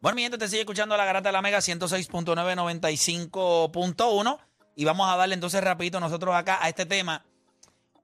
Bueno, 0.00 0.14
mi 0.14 0.22
gente, 0.22 0.38
te 0.38 0.46
sigue 0.46 0.60
escuchando 0.60 0.96
la 0.96 1.04
garata 1.04 1.30
de 1.30 1.32
la 1.32 1.42
Mega 1.42 1.58
106.995.1 1.58 4.38
y 4.76 4.84
vamos 4.84 5.10
a 5.10 5.16
darle 5.16 5.34
entonces 5.34 5.60
rapidito 5.60 5.98
nosotros 5.98 6.36
acá 6.36 6.60
a 6.62 6.68
este 6.68 6.86
tema. 6.86 7.26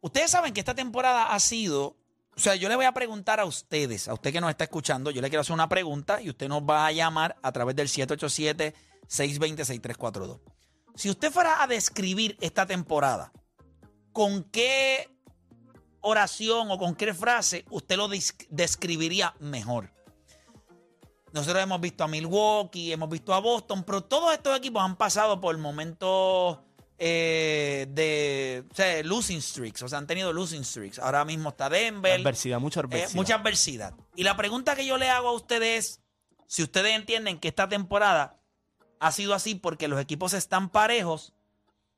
Ustedes 0.01 0.33
saben 0.33 0.53
que 0.53 0.59
esta 0.59 0.75
temporada 0.75 1.33
ha 1.33 1.39
sido, 1.39 1.97
o 2.37 2.41
sea, 2.41 2.57
yo 2.57 2.69
le 2.69 2.75
voy 2.75 2.87
a 2.87 2.91
preguntar 2.91 3.39
a 3.39 3.45
ustedes, 3.45 4.09
a 4.09 4.15
usted 4.15 4.33
que 4.33 4.41
nos 4.41 4.51
está 4.51 4.65
escuchando, 4.65 5.13
yo 5.13 5.23
le 5.23 5.29
quiero 5.29 5.43
hacer 5.43 5.55
una 5.55 5.69
pregunta 5.69 6.21
y 6.21 6.31
usted 6.31 6.49
nos 6.49 6.63
va 6.63 6.85
a 6.85 6.91
llamar 6.91 7.37
a 7.43 7.53
través 7.53 7.77
del 7.77 7.87
787-620-6342. 7.87 10.41
Si 10.97 11.11
usted 11.11 11.31
fuera 11.31 11.63
a 11.63 11.69
describir 11.69 12.37
esta 12.41 12.67
temporada, 12.67 13.31
¿con 14.13 14.43
qué 14.43 15.09
oración 16.01 16.73
o 16.73 16.79
con 16.79 16.97
qué 16.97 17.15
frase 17.15 17.65
usted 17.71 17.97
lo 17.97 18.09
describiría 18.51 19.33
mejor? 19.39 19.95
Nosotros 21.35 21.65
hemos 21.65 21.81
visto 21.81 22.05
a 22.05 22.09
Milwaukee, 22.09 22.93
hemos 22.93 23.11
visto 23.11 23.35
a 23.35 23.41
Boston, 23.41 23.83
pero 23.83 24.05
todos 24.05 24.33
estos 24.33 24.57
equipos 24.57 24.81
han 24.81 24.95
pasado 24.95 25.41
por 25.41 25.59
momentos 25.59 26.61
eh, 26.97 27.89
de 27.91 28.65
o 28.71 28.75
sea, 28.75 29.03
losing 29.03 29.39
streaks, 29.39 29.83
o 29.83 29.89
sea, 29.89 29.99
han 29.99 30.07
tenido 30.07 30.33
losing 30.33 30.61
streaks. 30.61 31.01
Ahora 31.01 31.25
mismo 31.25 31.49
está 31.49 31.69
Denver. 31.69 32.21
Adversidad, 32.21 32.61
mucha 32.61 32.79
eh, 32.79 32.85
adversidad. 32.85 33.15
mucha 33.17 33.35
adversidad. 33.35 33.95
Y 34.15 34.23
la 34.23 34.37
pregunta 34.37 34.77
que 34.77 34.87
yo 34.87 34.97
le 34.97 35.11
hago 35.11 35.29
a 35.29 35.33
ustedes 35.33 35.85
es, 35.85 36.01
si 36.47 36.63
ustedes 36.63 36.95
entienden 36.95 37.41
que 37.41 37.49
esta 37.49 37.69
temporada 37.69 38.41
ha 39.01 39.11
sido 39.11 39.35
así 39.35 39.57
porque 39.57 39.89
los 39.89 40.01
equipos 40.01 40.35
están 40.35 40.69
parejos 40.69 41.33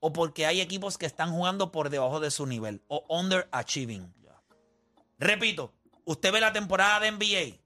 o 0.00 0.14
porque 0.14 0.46
hay 0.46 0.62
equipos 0.62 0.96
que 0.96 1.04
están 1.04 1.30
jugando 1.30 1.72
por 1.72 1.90
debajo 1.90 2.20
de 2.20 2.30
su 2.30 2.46
nivel 2.46 2.82
o 2.88 3.04
underachieving. 3.14 4.14
Repito, 5.18 5.74
usted 6.06 6.32
ve 6.32 6.40
la 6.40 6.54
temporada 6.54 7.00
de 7.00 7.12
NBA, 7.12 7.65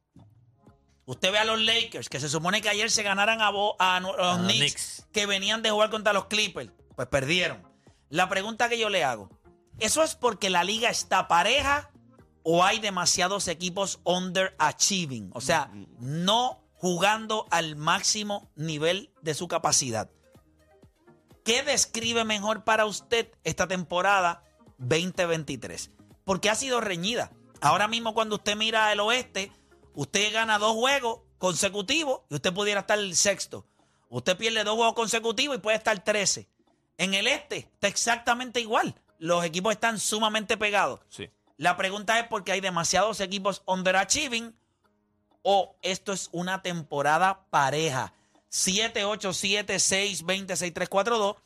Usted 1.10 1.32
ve 1.32 1.38
a 1.38 1.44
los 1.44 1.60
Lakers, 1.60 2.08
que 2.08 2.20
se 2.20 2.28
supone 2.28 2.62
que 2.62 2.68
ayer 2.68 2.88
se 2.88 3.02
ganaran 3.02 3.40
a, 3.40 3.50
los 3.98 4.38
Knicks, 4.42 5.08
que 5.12 5.26
venían 5.26 5.60
de 5.60 5.68
jugar 5.68 5.90
contra 5.90 6.12
los 6.12 6.26
Clippers. 6.26 6.70
Pues 6.94 7.08
perdieron. 7.08 7.66
La 8.10 8.28
pregunta 8.28 8.68
que 8.68 8.78
yo 8.78 8.88
le 8.90 9.02
hago, 9.02 9.28
¿eso 9.80 10.04
es 10.04 10.14
porque 10.14 10.50
la 10.50 10.62
liga 10.62 10.88
está 10.88 11.26
pareja 11.26 11.90
o 12.44 12.62
hay 12.62 12.78
demasiados 12.78 13.48
equipos 13.48 13.98
underachieving? 14.04 15.32
O 15.34 15.40
sea, 15.40 15.72
no 15.98 16.62
jugando 16.74 17.44
al 17.50 17.74
máximo 17.74 18.48
nivel 18.54 19.12
de 19.20 19.34
su 19.34 19.48
capacidad. 19.48 20.12
¿Qué 21.44 21.64
describe 21.64 22.22
mejor 22.22 22.62
para 22.62 22.86
usted 22.86 23.32
esta 23.42 23.66
temporada 23.66 24.44
2023? 24.78 25.90
Porque 26.24 26.50
ha 26.50 26.54
sido 26.54 26.80
reñida. 26.80 27.32
Ahora 27.60 27.88
mismo 27.88 28.14
cuando 28.14 28.36
usted 28.36 28.54
mira 28.54 28.92
el 28.92 29.00
oeste, 29.00 29.50
Usted 30.00 30.32
gana 30.32 30.58
dos 30.58 30.72
juegos 30.72 31.20
consecutivos 31.36 32.22
y 32.30 32.36
usted 32.36 32.54
pudiera 32.54 32.80
estar 32.80 32.98
el 32.98 33.14
sexto. 33.14 33.66
Usted 34.08 34.34
pierde 34.34 34.64
dos 34.64 34.76
juegos 34.76 34.94
consecutivos 34.94 35.58
y 35.58 35.60
puede 35.60 35.76
estar 35.76 36.02
13. 36.02 36.48
En 36.96 37.12
el 37.12 37.26
este 37.26 37.58
está 37.58 37.88
exactamente 37.88 38.62
igual. 38.62 38.94
Los 39.18 39.44
equipos 39.44 39.74
están 39.74 40.00
sumamente 40.00 40.56
pegados. 40.56 41.00
Sí. 41.10 41.28
La 41.58 41.76
pregunta 41.76 42.18
es 42.18 42.26
porque 42.28 42.52
hay 42.52 42.62
demasiados 42.62 43.20
equipos 43.20 43.62
underachieving 43.66 44.56
o 45.42 45.76
esto 45.82 46.14
es 46.14 46.30
una 46.32 46.62
temporada 46.62 47.44
pareja. 47.50 48.14
787-620-6342. 48.50 51.36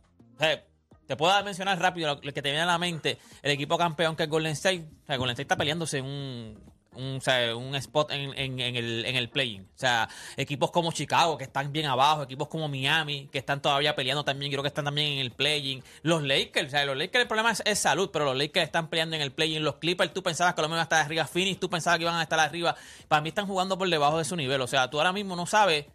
te 1.06 1.16
puedo 1.16 1.44
mencionar 1.44 1.80
rápido 1.80 2.16
lo, 2.16 2.22
que 2.22 2.42
te 2.42 2.50
viene 2.50 2.62
a 2.62 2.66
la 2.66 2.78
mente. 2.78 3.18
El 3.42 3.52
equipo 3.52 3.78
campeón 3.78 4.16
que 4.16 4.24
es 4.24 4.30
Golden 4.30 4.54
State. 4.54 4.88
O 5.04 5.06
sea, 5.06 5.18
Golden 5.18 5.34
State 5.34 5.44
está 5.44 5.56
peleándose 5.56 6.00
en 6.00 6.06
un, 6.06 6.64
un, 6.98 7.22
un 7.56 7.76
spot 7.76 8.12
en, 8.12 8.38
en, 8.38 8.76
el, 8.76 9.06
en 9.06 9.16
el 9.16 9.30
playing. 9.30 9.62
O 9.62 9.80
sea, 9.80 10.10
equipos 10.36 10.72
como 10.72 10.92
Chicago 10.92 11.38
que 11.38 11.46
están 11.46 11.72
bien 11.72 11.86
abajo, 11.86 12.24
equipos 12.24 12.48
como 12.48 12.68
Miami 12.68 13.30
que 13.32 13.38
están 13.38 13.62
todavía 13.62 13.96
peleando 13.96 14.24
también, 14.24 14.52
creo 14.52 14.64
que 14.64 14.68
están 14.68 14.86
también 14.86 15.14
en 15.14 15.20
el 15.20 15.32
playing. 15.32 15.84
Los 16.02 16.24
Lakers, 16.24 16.68
o 16.68 16.72
sea, 16.72 16.86
los 16.86 16.98
Lakers 16.98 17.22
el 17.22 17.28
problema 17.28 17.52
es, 17.52 17.80
salud, 17.80 18.10
pero 18.12 18.26
los 18.26 18.38
Lakers 18.38 18.66
están 18.66 18.90
peleando 18.90 19.16
en 19.16 19.22
el 19.22 19.32
playing. 19.32 19.64
Los 19.64 19.76
Clippers, 19.76 20.14
tú 20.14 20.24
pensabas 20.24 20.54
que 20.54 20.62
lo 20.62 20.68
mismo 20.68 20.76
iban 20.76 20.82
a 20.82 20.84
estar 20.84 21.06
arriba. 21.06 21.26
Phoenix, 21.26 21.60
tú 21.60 21.70
pensabas 21.70 21.98
que 21.98 22.04
iban 22.04 22.16
a 22.16 22.24
estar 22.24 22.40
arriba. 22.40 22.76
Para 23.08 23.22
mí 23.22 23.30
están 23.30 23.48
jugando 23.48 23.78
por 23.78 23.90
debajo 23.90 24.18
de 24.18 24.26
su 24.26 24.36
nivel. 24.36 24.62
O 24.62 24.68
sea, 24.68 24.90
tú 24.90 24.98
ahora 24.98 25.14
mismo 25.14 25.36
no 25.36 25.46
sabes 25.46 25.86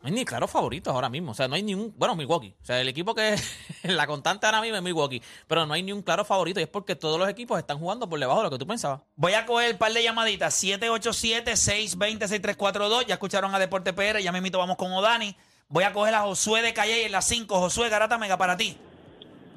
no 0.00 0.06
hay 0.06 0.12
ni 0.12 0.24
claros 0.24 0.48
favoritos 0.50 0.94
ahora 0.94 1.08
mismo. 1.08 1.32
O 1.32 1.34
sea, 1.34 1.48
no 1.48 1.56
hay 1.56 1.64
ni 1.64 1.74
un. 1.74 1.92
Bueno, 1.96 2.14
Milwaukee. 2.14 2.54
O 2.62 2.64
sea, 2.64 2.80
el 2.80 2.86
equipo 2.88 3.16
que 3.16 3.34
es 3.34 3.58
la 3.82 4.06
constante 4.06 4.46
ahora 4.46 4.60
mismo 4.60 4.76
es 4.76 4.82
Milwaukee. 4.82 5.20
Pero 5.48 5.66
no 5.66 5.74
hay 5.74 5.82
ni 5.82 5.90
un 5.92 6.02
claro 6.02 6.24
favorito. 6.24 6.60
Y 6.60 6.62
es 6.62 6.68
porque 6.68 6.94
todos 6.94 7.18
los 7.18 7.28
equipos 7.28 7.58
están 7.58 7.78
jugando 7.78 8.08
por 8.08 8.20
debajo 8.20 8.38
de 8.40 8.44
lo 8.44 8.50
que 8.50 8.58
tú 8.58 8.66
pensabas. 8.66 9.00
Voy 9.16 9.34
a 9.34 9.44
coger 9.44 9.72
un 9.72 9.78
par 9.78 9.92
de 9.92 10.02
llamaditas. 10.02 10.62
787-620-6342. 10.62 13.06
Ya 13.06 13.14
escucharon 13.14 13.52
a 13.54 13.58
Deporte 13.58 13.92
PR. 13.92 14.20
Ya 14.22 14.30
me 14.30 14.38
invito, 14.38 14.58
vamos 14.58 14.76
con 14.76 14.92
Odani. 14.92 15.34
Voy 15.68 15.82
a 15.82 15.92
coger 15.92 16.14
a 16.14 16.20
Josué 16.20 16.62
de 16.62 16.72
Calle 16.72 17.04
en 17.04 17.10
las 17.12 17.26
5. 17.26 17.58
Josué 17.58 17.88
Garata 17.88 18.18
Mega 18.18 18.36
para 18.36 18.56
ti. 18.56 18.76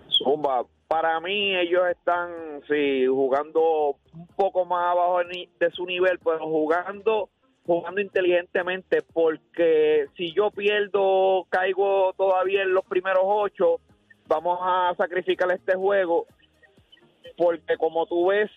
Zumba, 0.09 0.65
para 0.87 1.19
mí 1.19 1.55
ellos 1.55 1.83
están, 1.89 2.61
sí, 2.67 3.05
jugando 3.05 3.95
un 4.13 4.27
poco 4.35 4.65
más 4.65 4.91
abajo 4.91 5.19
de 5.23 5.71
su 5.71 5.85
nivel, 5.85 6.17
pero 6.19 6.39
jugando 6.39 7.29
jugando 7.71 8.01
inteligentemente 8.01 9.01
porque 9.13 10.07
si 10.17 10.33
yo 10.33 10.51
pierdo, 10.51 11.45
caigo 11.49 12.11
todavía 12.17 12.63
en 12.63 12.73
los 12.73 12.83
primeros 12.83 13.23
ocho, 13.25 13.79
vamos 14.27 14.59
a 14.61 14.93
sacrificar 14.97 15.49
este 15.51 15.75
juego 15.75 16.25
porque 17.37 17.77
como 17.77 18.05
tú 18.07 18.27
ves, 18.27 18.51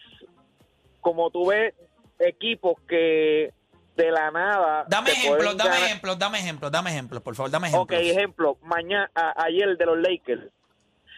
como 1.01 1.31
tú 1.31 1.47
ves 1.47 1.75
equipos 2.19 2.75
que 2.89 3.53
de 3.97 4.11
la 4.11 4.33
nada. 4.33 4.85
Dame 4.89 5.13
ejemplos, 5.13 5.57
dame 5.57 5.77
ejemplos, 5.77 6.19
dame 6.19 6.39
ejemplos, 6.41 6.73
dame 6.73 6.91
ejemplos, 6.91 7.23
por 7.23 7.37
favor, 7.37 7.53
dame 7.53 7.69
ejemplos. 7.69 8.01
Ok, 8.01 8.05
ejemplo, 8.05 8.59
mañana, 8.63 9.09
ayer 9.37 9.77
de 9.77 9.87
los 9.87 9.99
Lakers. 9.99 10.43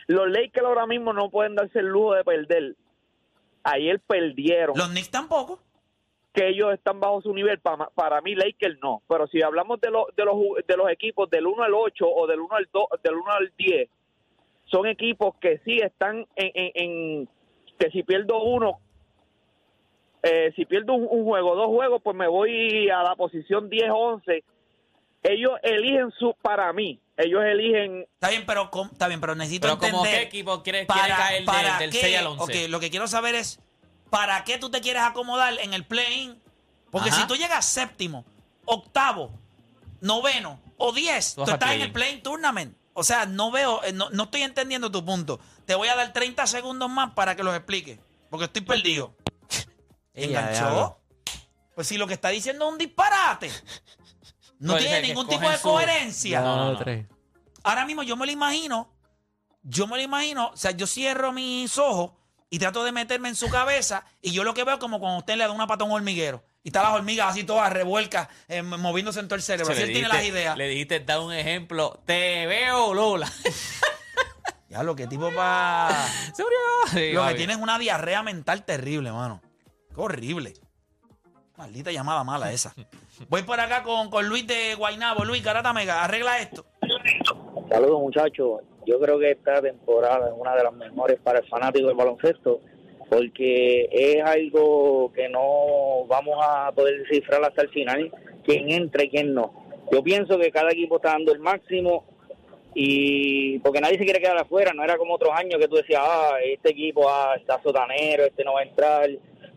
Los 0.07 0.29
Lakers 0.29 0.67
ahora 0.67 0.87
mismo 0.87 1.15
no 1.15 1.31
pueden 1.31 1.55
darse 1.55 1.79
el 1.79 1.87
lujo 1.87 2.13
de 2.13 2.25
perder. 2.25 2.77
Ayer 3.65 4.01
perdieron. 4.01 4.77
Los 4.77 4.91
Knicks 4.91 5.11
tampoco 5.11 5.66
que 6.37 6.49
ellos 6.49 6.75
están 6.75 7.01
bajo 7.01 7.23
su 7.23 7.33
nivel. 7.33 7.59
Para, 7.61 7.89
para 7.89 8.21
mí, 8.21 8.35
Lakers 8.35 8.79
no. 8.83 9.03
Pero 9.09 9.27
si 9.29 9.41
hablamos 9.43 9.81
de, 9.81 9.89
de, 9.89 10.25
los, 10.25 10.45
de 10.67 10.77
los 10.77 10.91
equipos 10.91 11.31
del 11.31 11.47
1 11.47 11.63
al 11.63 11.75
8 11.75 12.07
o 12.07 12.27
del 12.27 12.41
1 12.41 12.55
al, 12.55 12.69
2, 12.71 12.85
del 13.03 13.15
1 13.15 13.33
al 13.33 13.53
10, 13.57 13.89
son 14.67 14.87
equipos 14.87 15.35
que 15.41 15.59
sí 15.65 15.79
están 15.83 16.27
en, 16.37 16.51
en, 16.75 17.29
que 17.79 17.91
si 17.91 18.03
pierdo 18.03 18.43
uno, 18.43 18.81
eh, 20.23 20.53
si 20.57 20.67
pierdo 20.67 20.93
un, 20.93 21.25
juego, 21.25 21.55
dos 21.55 21.69
juegos, 21.69 22.03
pues 22.03 22.15
me 22.15 22.29
voy 22.29 22.91
a 22.91 23.03
la 23.03 23.17
posición 23.17 23.71
10-11. 23.71 24.45
Ellos 25.23 25.53
eligen 25.63 26.11
su, 26.19 26.35
para 26.43 26.71
mí, 26.75 27.01
ellos 27.17 27.43
eligen. 27.45 28.07
Está 28.15 28.29
bien, 28.29 28.45
pero 28.47 28.69
está 28.93 29.09
bien, 29.09 29.21
pero 29.21 29.35
necesito 29.35 29.69
pero 29.69 29.75
entender. 29.75 30.13
qué 30.13 30.23
equipo 30.23 30.63
quiere, 30.63 30.85
para, 30.85 31.17
caer 31.17 31.45
para 31.47 31.79
del, 31.79 31.93
6 31.93 32.19
al 32.19 32.27
11? 32.27 32.43
Ok, 32.43 32.71
lo 32.71 32.79
que 32.79 32.91
quiero 32.91 33.07
saber 33.07 33.35
es 33.37 33.59
¿para 34.11 34.45
qué 34.45 34.59
tú 34.59 34.71
te 34.71 34.81
quieres 34.81 35.03
acomodar 35.03 35.59
en 35.61 35.75
el 35.75 35.85
play-in? 35.85 36.41
Porque 36.91 37.13
si 37.13 37.27
tú 37.27 37.37
llegas 37.37 37.67
séptimo, 37.67 38.25
octavo, 38.65 39.39
noveno 40.01 40.61
o 40.77 40.93
diez, 40.93 41.35
tú, 41.35 41.43
estás 41.43 41.73
en 41.73 41.83
el 41.83 41.93
play-in 41.93 42.23
tournament. 42.23 42.77
O 42.95 43.05
sea, 43.05 43.27
no 43.27 43.51
veo, 43.51 43.85
eh, 43.85 43.93
no, 43.93 44.11
estoy 44.23 44.43
entendiendo 44.43 44.91
tu 44.91 45.05
punto. 45.05 45.39
Te 45.67 45.75
voy 45.75 45.89
a 45.89 45.97
dar 45.97 46.13
30 46.13 46.47
segundos 46.47 46.89
más 46.89 47.13
para 47.13 47.37
que 47.37 47.43
los 47.43 47.55
explique. 47.55 48.01
Porque 48.31 48.47
estoy 48.47 48.63
perdido. 48.63 49.15
¿Enganchó? 50.15 50.99
Pues 51.75 51.87
si 51.89 51.99
lo 51.99 52.07
que 52.07 52.15
está 52.15 52.31
diciendo 52.31 52.67
es 52.67 52.73
un 52.73 52.79
disparate. 52.79 53.51
No 54.59 54.79
tiene 54.79 55.03
ningún 55.03 55.29
tipo 55.29 55.47
de 55.49 55.59
coherencia. 55.61 56.41
Ahora 57.63 57.85
mismo 57.85 58.03
yo 58.03 58.17
me 58.17 58.25
lo 58.25 58.33
imagino. 58.33 58.91
Yo 59.63 59.87
me 59.87 59.97
lo 59.97 60.03
imagino. 60.03 60.49
O 60.49 60.57
sea, 60.57 60.71
yo 60.71 60.87
cierro 60.87 61.33
mis 61.33 61.77
ojos 61.77 62.13
y 62.51 62.59
trato 62.59 62.85
de 62.85 62.93
meterme 62.93 63.29
en 63.29 63.37
su 63.37 63.49
cabeza 63.49 64.05
y 64.23 64.33
yo 64.33 64.45
lo 64.45 64.55
que 64.55 64.65
veo 64.65 64.75
es 64.75 64.81
como 64.81 65.01
cuando 65.01 65.19
usted 65.19 65.37
le 65.37 65.45
da 65.45 65.51
una 65.51 65.67
pata 65.67 65.85
a 65.85 65.87
un 65.87 65.93
hormiguero 65.93 66.45
y 66.67 66.71
está 66.71 66.83
las 66.83 66.95
hormigas 66.95 67.29
así 67.31 67.45
todas 67.45 67.73
revueltas, 67.73 68.29
eh, 68.49 68.61
moviéndose 68.61 69.21
en 69.21 69.29
todo 69.29 69.37
el 69.37 69.43
cerebro. 69.43 69.73
así 69.73 69.83
él 69.83 69.93
tiene 69.93 70.09
las 70.09 70.25
ideas. 70.25 70.57
Le 70.57 70.67
dijiste, 70.67 70.99
da 70.99 71.21
un 71.21 71.33
ejemplo, 71.33 72.01
te 72.05 72.45
veo, 72.47 72.93
Lola. 72.93 73.31
ya, 74.69 74.83
lo 74.83 74.97
que 74.97 75.07
tipo 75.07 75.31
para... 75.33 76.09
lo 76.93 77.29
que 77.29 77.35
tiene 77.35 77.53
es 77.53 77.59
una 77.61 77.79
diarrea 77.79 78.25
mental 78.25 78.65
terrible, 78.65 79.13
mano. 79.13 79.41
Qué 79.95 80.01
horrible. 80.01 80.55
Maldita 81.57 81.93
llamada 81.93 82.25
mala 82.25 82.51
esa. 82.51 82.75
Voy 83.29 83.45
por 83.45 83.61
acá 83.61 83.85
con, 83.85 84.11
con 84.11 84.29
Luis 84.29 84.45
de 84.45 84.75
Guainabo. 84.75 85.25
Luis, 85.25 85.45
Garata 85.45 85.73
Mega, 85.73 86.03
arregla 86.03 86.41
esto. 86.41 86.67
Saludos, 87.71 88.01
muchachos. 88.01 88.61
Yo 88.87 88.99
creo 89.01 89.19
que 89.19 89.33
esta 89.33 89.61
temporada 89.61 90.29
es 90.29 90.35
una 90.37 90.55
de 90.57 90.63
las 90.63 90.73
mejores 90.73 91.19
para 91.23 91.41
el 91.41 91.47
fanático 91.49 91.89
del 91.89 91.97
baloncesto 91.97 92.61
porque 93.09 93.89
es 93.91 94.23
algo 94.25 95.13
que 95.15 95.29
no 95.29 96.07
vamos 96.07 96.37
a 96.43 96.73
poder 96.73 96.99
descifrar 97.03 97.45
hasta 97.45 97.63
el 97.63 97.69
final 97.69 98.11
quién 98.45 98.71
entra 98.71 99.05
y 99.05 99.11
quién 99.11 99.35
no. 99.35 99.53
Yo 99.93 100.03
pienso 100.03 100.39
que 100.39 100.51
cada 100.51 100.73
equipo 100.73 100.97
está 100.97 101.11
dando 101.11 101.33
el 101.33 101.39
máximo 101.39 102.05
y 102.75 103.59
porque 103.61 103.81
nadie 103.81 103.99
se 103.99 104.05
quiere 104.05 104.21
quedar 104.21 104.39
afuera, 104.39 104.73
no 104.75 104.85
era 104.85 104.99
como 104.99 105.15
otros 105.15 105.33
años 105.35 105.59
que 105.61 105.69
tú 105.69 105.77
decías, 105.77 106.03
ah, 106.05 106.37
este 106.45 106.71
equipo 106.71 107.09
ah, 107.09 107.35
está 107.37 107.61
sotanero, 107.63 108.25
este 108.25 108.45
no 108.45 108.55
va 108.55 108.61
a 108.61 108.65
entrar, 108.65 109.09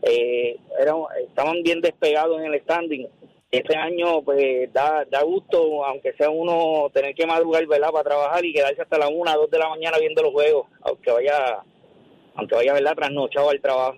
eh, 0.04 0.58
era, 0.80 0.94
estaban 1.28 1.62
bien 1.64 1.81
despegados 1.81 2.40
en 2.40 2.54
el 2.54 2.62
standing. 2.62 3.08
Este 3.51 3.75
año, 3.75 4.22
pues, 4.22 4.72
da, 4.72 5.06
da 5.10 5.24
gusto, 5.24 5.84
aunque 5.84 6.13
sea 6.13 6.30
uno 6.30 6.90
tener 6.94 7.16
que 7.16 7.25
madrugar, 7.25 7.66
¿verdad?, 7.66 7.90
para 7.92 8.04
trabajar 8.10 8.46
y 8.46 8.54
quedarse 8.54 8.81
hasta 8.84 8.98
la 9.00 9.07
una, 9.07 9.34
dos 9.36 9.50
de 9.50 9.57
la 9.57 9.69
mañana 9.69 9.98
viendo 9.98 10.22
los 10.22 10.31
juegos, 10.31 10.68
aunque 10.81 11.10
vaya, 11.12 11.60
aunque 12.36 12.56
vaya, 12.56 12.74
¿verdad?, 12.74 12.96
trasnochado 12.96 13.50
al 13.50 13.60
trabajo. 13.60 13.98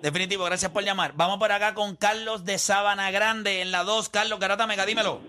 Definitivo, 0.00 0.44
gracias 0.44 0.70
por 0.70 0.84
llamar. 0.84 1.12
Vamos 1.16 1.38
por 1.38 1.50
acá 1.50 1.74
con 1.74 1.96
Carlos 1.96 2.44
de 2.44 2.58
Sabana 2.58 3.10
Grande 3.10 3.62
en 3.62 3.72
la 3.72 3.82
2. 3.82 4.08
Carlos 4.08 4.38
Garata 4.38 4.66
Mega, 4.66 4.86
dímelo. 4.86 5.20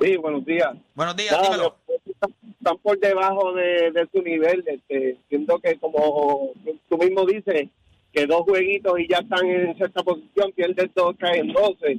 Sí, 0.00 0.16
buenos 0.16 0.44
días. 0.46 0.70
Buenos 0.94 1.16
días, 1.16 1.32
Nada, 1.32 1.44
dímelo. 1.44 1.76
están- 2.06 2.78
por 2.82 2.98
debajo 2.98 3.52
de, 3.54 3.90
de 3.92 4.08
su 4.12 4.22
nivel. 4.22 4.62
Este, 4.66 5.16
siento 5.28 5.58
que 5.58 5.78
como 5.78 6.50
tú 6.88 6.96
mismo 6.98 7.24
dices, 7.26 7.68
que 8.12 8.26
dos 8.26 8.42
jueguitos 8.42 8.98
y 9.00 9.08
ya 9.08 9.18
están 9.18 9.46
en 9.46 9.76
sexta 9.78 10.02
posición, 10.02 10.52
pierden 10.52 10.90
dos, 10.94 11.14
caen 11.18 11.52
12. 11.52 11.98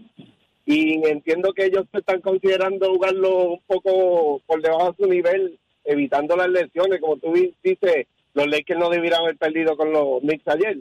Y 0.66 1.06
entiendo 1.08 1.52
que 1.54 1.66
ellos 1.66 1.86
se 1.92 2.00
están 2.00 2.22
considerando 2.22 2.90
jugarlo 2.94 3.52
un 3.52 3.60
poco 3.68 4.42
por 4.46 4.62
debajo 4.62 4.92
de 4.98 5.04
su 5.04 5.12
nivel, 5.12 5.60
evitando 5.84 6.36
las 6.38 6.50
lesiones. 6.50 7.02
Como 7.02 7.18
tú 7.18 7.34
di- 7.34 7.54
dices, 7.64 8.08
los 8.34 8.48
Lakers 8.48 8.80
no 8.80 8.90
debieran 8.90 9.22
haber 9.24 9.38
perdido 9.38 9.76
con 9.76 9.92
los 9.92 10.22
Knicks 10.22 10.48
ayer. 10.48 10.78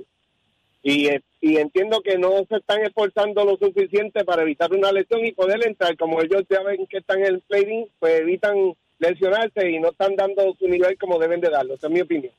Y, 0.84 1.08
y 1.40 1.56
entiendo 1.58 2.00
que 2.00 2.19
no 2.19 2.44
se 2.49 2.56
están 2.56 2.82
esforzando 2.82 3.44
lo 3.44 3.56
suficiente 3.56 4.25
para 4.25 4.43
evitar 4.43 4.73
una 4.73 4.93
lesión 4.93 5.25
y 5.25 5.32
poder 5.32 5.67
entrar. 5.67 5.96
Como 5.96 6.20
ellos 6.20 6.43
ya 6.49 6.62
ven 6.62 6.87
que 6.87 6.99
están 6.99 7.20
en 7.20 7.26
el 7.34 7.43
trading, 7.43 7.87
pues 7.99 8.20
evitan 8.20 8.75
lesionarse 8.99 9.69
y 9.70 9.81
no 9.81 9.90
están 9.90 10.14
dando 10.17 10.55
su 10.58 10.69
nivel 10.69 10.96
como 10.99 11.19
deben 11.19 11.40
de 11.40 11.50
darlo. 11.50 11.75
Esa 11.75 11.88
es 11.88 11.93
mi 11.93 12.00
opinión. 12.00 12.32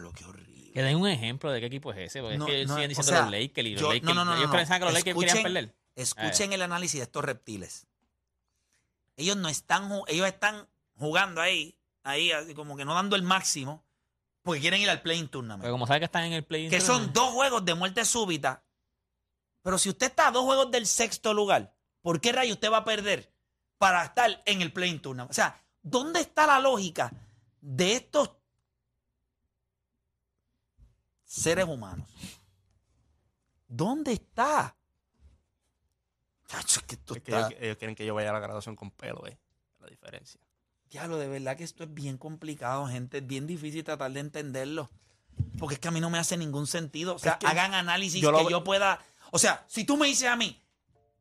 Ah, 0.00 0.02
lo 0.02 0.12
que 0.12 0.24
horrible. 0.24 0.70
Que 0.72 0.82
den 0.82 0.96
un 0.96 1.08
ejemplo 1.08 1.50
de 1.50 1.60
qué 1.60 1.66
equipo 1.66 1.92
es 1.92 1.98
ese, 1.98 2.20
porque 2.20 2.38
No, 2.38 2.46
es 2.46 2.52
que 2.52 2.64
no, 2.66 2.74
siguen 2.74 2.86
o 2.86 2.88
diciendo 2.88 3.12
sea, 3.12 3.22
los 3.22 3.30
Lakers 3.30 3.68
y 3.68 3.72
los 3.72 3.80
yo- 3.80 3.88
Lakers. 3.92 4.04
no, 4.06 4.14
no, 4.14 4.24
no, 4.24 4.36
ellos 4.36 4.50
pensaban 4.50 4.80
que 4.80 4.84
los 4.84 4.94
Lakers 4.94 5.18
querían 5.18 5.36
Escuchen- 5.38 5.42
perder. 5.42 5.74
Escuchen 5.96 6.52
el 6.52 6.62
análisis 6.62 7.00
de 7.00 7.04
estos 7.04 7.24
reptiles. 7.24 7.86
Ellos 9.16 9.36
no 9.36 9.48
están, 9.48 9.90
ellos 10.08 10.26
están 10.26 10.68
jugando 10.96 11.40
ahí, 11.40 11.76
ahí, 12.04 12.30
como 12.54 12.76
que 12.76 12.84
no 12.84 12.94
dando 12.94 13.16
el 13.16 13.22
máximo, 13.22 13.84
porque 14.42 14.60
quieren 14.60 14.80
ir 14.80 14.88
al 14.88 15.02
playing 15.02 15.28
tournament. 15.28 15.62
Porque 15.62 15.72
como 15.72 15.86
saben 15.86 16.00
que 16.00 16.04
están 16.06 16.24
en 16.24 16.32
el 16.32 16.44
play 16.44 16.68
que 16.70 16.80
son 16.80 17.12
dos 17.12 17.30
juegos 17.32 17.64
de 17.64 17.74
muerte 17.74 18.04
súbita. 18.04 18.64
Pero 19.62 19.76
si 19.76 19.90
usted 19.90 20.06
está 20.06 20.28
a 20.28 20.30
dos 20.30 20.44
juegos 20.44 20.70
del 20.70 20.86
sexto 20.86 21.34
lugar, 21.34 21.74
¿por 22.00 22.20
qué 22.20 22.32
rayo 22.32 22.54
usted 22.54 22.70
va 22.72 22.78
a 22.78 22.84
perder 22.84 23.30
para 23.76 24.04
estar 24.04 24.42
en 24.46 24.62
el 24.62 24.72
playing 24.72 25.00
tournament? 25.02 25.30
O 25.30 25.34
sea, 25.34 25.60
¿dónde 25.82 26.20
está 26.20 26.46
la 26.46 26.58
lógica 26.60 27.12
de 27.60 27.96
estos 27.96 28.30
seres 31.30 31.64
humanos? 31.66 32.08
¿Dónde 33.68 34.12
está? 34.12 34.74
Chacho, 36.48 36.80
que 36.86 36.96
esto 36.96 37.14
Es 37.14 37.22
que 37.22 37.30
está- 37.30 37.46
ellos, 37.48 37.60
ellos 37.62 37.76
quieren 37.76 37.94
que 37.94 38.04
yo 38.04 38.14
vaya 38.14 38.30
a 38.30 38.32
la 38.32 38.40
graduación 38.40 38.74
con 38.74 38.90
pelo, 38.90 39.24
¿eh? 39.28 39.38
La 39.78 39.86
diferencia. 39.86 40.40
Diablo, 40.90 41.18
de 41.18 41.28
verdad 41.28 41.56
que 41.56 41.62
esto 41.62 41.84
es 41.84 41.94
bien 41.94 42.18
complicado, 42.18 42.88
gente. 42.88 43.18
Es 43.18 43.26
bien 43.26 43.46
difícil 43.46 43.84
tratar 43.84 44.10
de 44.10 44.18
entenderlo. 44.20 44.90
Porque 45.58 45.74
es 45.74 45.80
que 45.80 45.86
a 45.86 45.92
mí 45.92 46.00
no 46.00 46.10
me 46.10 46.18
hace 46.18 46.36
ningún 46.36 46.66
sentido. 46.66 47.14
O 47.14 47.18
sea, 47.20 47.32
Es 47.32 47.38
que 47.38 47.46
hagan 47.46 47.74
análisis 47.74 48.20
yo 48.20 48.32
que 48.36 48.50
yo 48.50 48.64
pueda. 48.64 48.98
O 49.30 49.38
sea, 49.38 49.64
si 49.68 49.84
tú 49.84 49.96
me 49.96 50.08
dices 50.08 50.28
a 50.28 50.34
mí, 50.34 50.60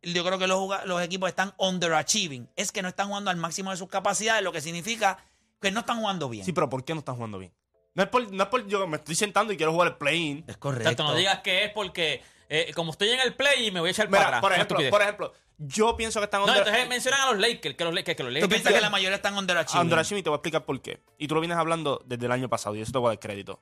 yo 0.02 0.26
creo 0.26 0.40
que 0.40 0.48
los, 0.48 0.86
los 0.88 1.02
equipos 1.04 1.30
están 1.30 1.54
underachieving. 1.60 2.50
Es 2.56 2.72
que 2.72 2.82
no 2.82 2.88
están 2.90 3.10
jugando 3.10 3.30
al 3.30 3.38
máximo 3.38 3.70
de 3.70 3.78
sus 3.78 3.88
capacidades, 3.90 4.44
lo 4.44 4.52
que 4.52 4.62
significa 4.62 5.24
que 5.62 5.70
no 5.72 5.82
están 5.82 6.00
jugando 6.00 6.28
bien. 6.30 6.44
Sí, 6.46 6.52
pero 6.52 6.68
¿por 6.68 6.84
qué 6.84 6.94
no 6.96 7.00
están 7.00 7.16
jugando 7.16 7.38
bien? 7.38 7.54
No 8.00 8.04
es 8.04 8.10
por, 8.10 8.32
no 8.32 8.44
es 8.44 8.50
por 8.50 8.66
yo 8.66 8.88
me 8.88 8.96
estoy 8.96 9.14
sentando 9.16 9.52
y 9.52 9.58
quiero 9.58 9.74
jugar 9.74 9.90
el 9.90 9.96
play-in. 9.98 10.46
es 10.48 10.56
O 10.56 10.60
correcto. 10.60 10.88
sea, 10.88 10.96
tú 10.96 11.04
no 11.04 11.14
digas 11.16 11.40
que 11.42 11.66
es 11.66 11.74
porque, 11.74 12.22
eh, 12.48 12.72
como 12.74 12.92
estoy 12.94 13.10
en 13.10 13.20
el 13.20 13.34
play 13.36 13.68
y 13.68 13.72
me 13.72 13.82
voy 13.82 13.90
a 13.90 13.92
echar 13.92 14.08
Mira, 14.08 14.20
para 14.24 14.28
atrás. 14.38 14.42
por 14.42 14.54
ejemplo, 14.54 14.90
por 14.90 15.02
ejemplo, 15.02 15.34
yo 15.58 15.98
pienso 15.98 16.22
que 16.22 16.24
están 16.24 16.40
No, 16.40 16.46
under- 16.48 16.60
entonces 16.60 16.88
mencionan 16.88 17.20
a 17.20 17.32
los 17.34 17.40
Lakers, 17.42 17.76
que 17.76 17.84
los 17.84 17.94
Lakers, 17.94 18.16
que 18.16 18.24
los 18.24 18.32
Lakers. 18.32 18.48
¿Tú 18.48 18.54
piensas 18.56 18.74
que 18.74 18.80
la 18.80 18.90
mayoría 18.90 19.18
están 19.18 19.38
underachieving? 19.38 19.82
Underachieving 19.82 20.20
y 20.22 20.24
te 20.24 20.30
voy 20.30 20.36
a 20.36 20.38
explicar 20.38 20.64
por 20.64 20.82
qué. 20.82 21.02
Y 21.18 21.28
tú 21.28 21.36
lo 21.36 21.42
vienes 21.42 21.58
hablando 21.58 22.02
desde 22.06 22.26
el 22.26 22.32
año 22.32 22.48
pasado 22.48 22.74
y 22.78 22.82
eso 22.82 22.94
te 22.94 22.98
voy 23.00 23.08
a 23.08 23.10
dar 23.12 23.20
crédito. 23.20 23.60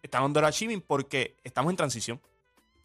Están 0.00 0.22
underachieving 0.22 0.80
porque 0.80 1.36
estamos 1.42 1.70
en 1.72 1.76
transición. 1.76 2.20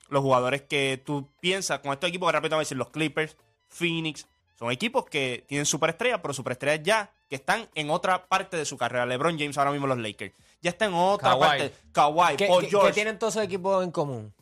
Los 0.09 0.23
jugadores 0.23 0.63
que 0.63 0.99
tú 1.05 1.29
piensas 1.39 1.79
con 1.81 1.93
estos 1.93 2.09
equipos 2.09 2.27
que 2.27 2.31
rápido 2.33 2.49
te 2.49 2.55
voy 2.55 2.61
a 2.61 2.65
decir 2.65 2.77
los 2.77 2.89
Clippers, 2.89 3.37
Phoenix, 3.67 4.27
son 4.57 4.71
equipos 4.71 5.05
que 5.05 5.45
tienen 5.47 5.67
superestrellas, 5.67 6.19
pero 6.21 6.33
superestrellas 6.33 6.81
ya 6.83 7.11
que 7.29 7.35
están 7.35 7.69
en 7.75 7.91
otra 7.91 8.25
parte 8.27 8.57
de 8.57 8.65
su 8.65 8.75
carrera. 8.77 9.05
LeBron 9.05 9.37
James 9.37 9.55
ahora 9.59 9.69
mismo 9.71 9.85
los 9.85 9.99
Lakers. 9.99 10.33
Ya 10.61 10.71
está 10.71 10.85
en 10.85 10.93
otra 10.93 11.29
Kawhi. 11.29 11.39
parte. 11.41 11.73
Kawhi, 11.91 12.35
¿Qué, 12.37 12.47
Paul 12.47 12.63
qué- 12.63 12.69
George. 12.69 12.87
qué 12.89 12.93
tienen 12.93 13.19
todos 13.19 13.33
esos 13.35 13.45
equipos 13.45 13.83
en 13.83 13.91
común? 13.91 14.33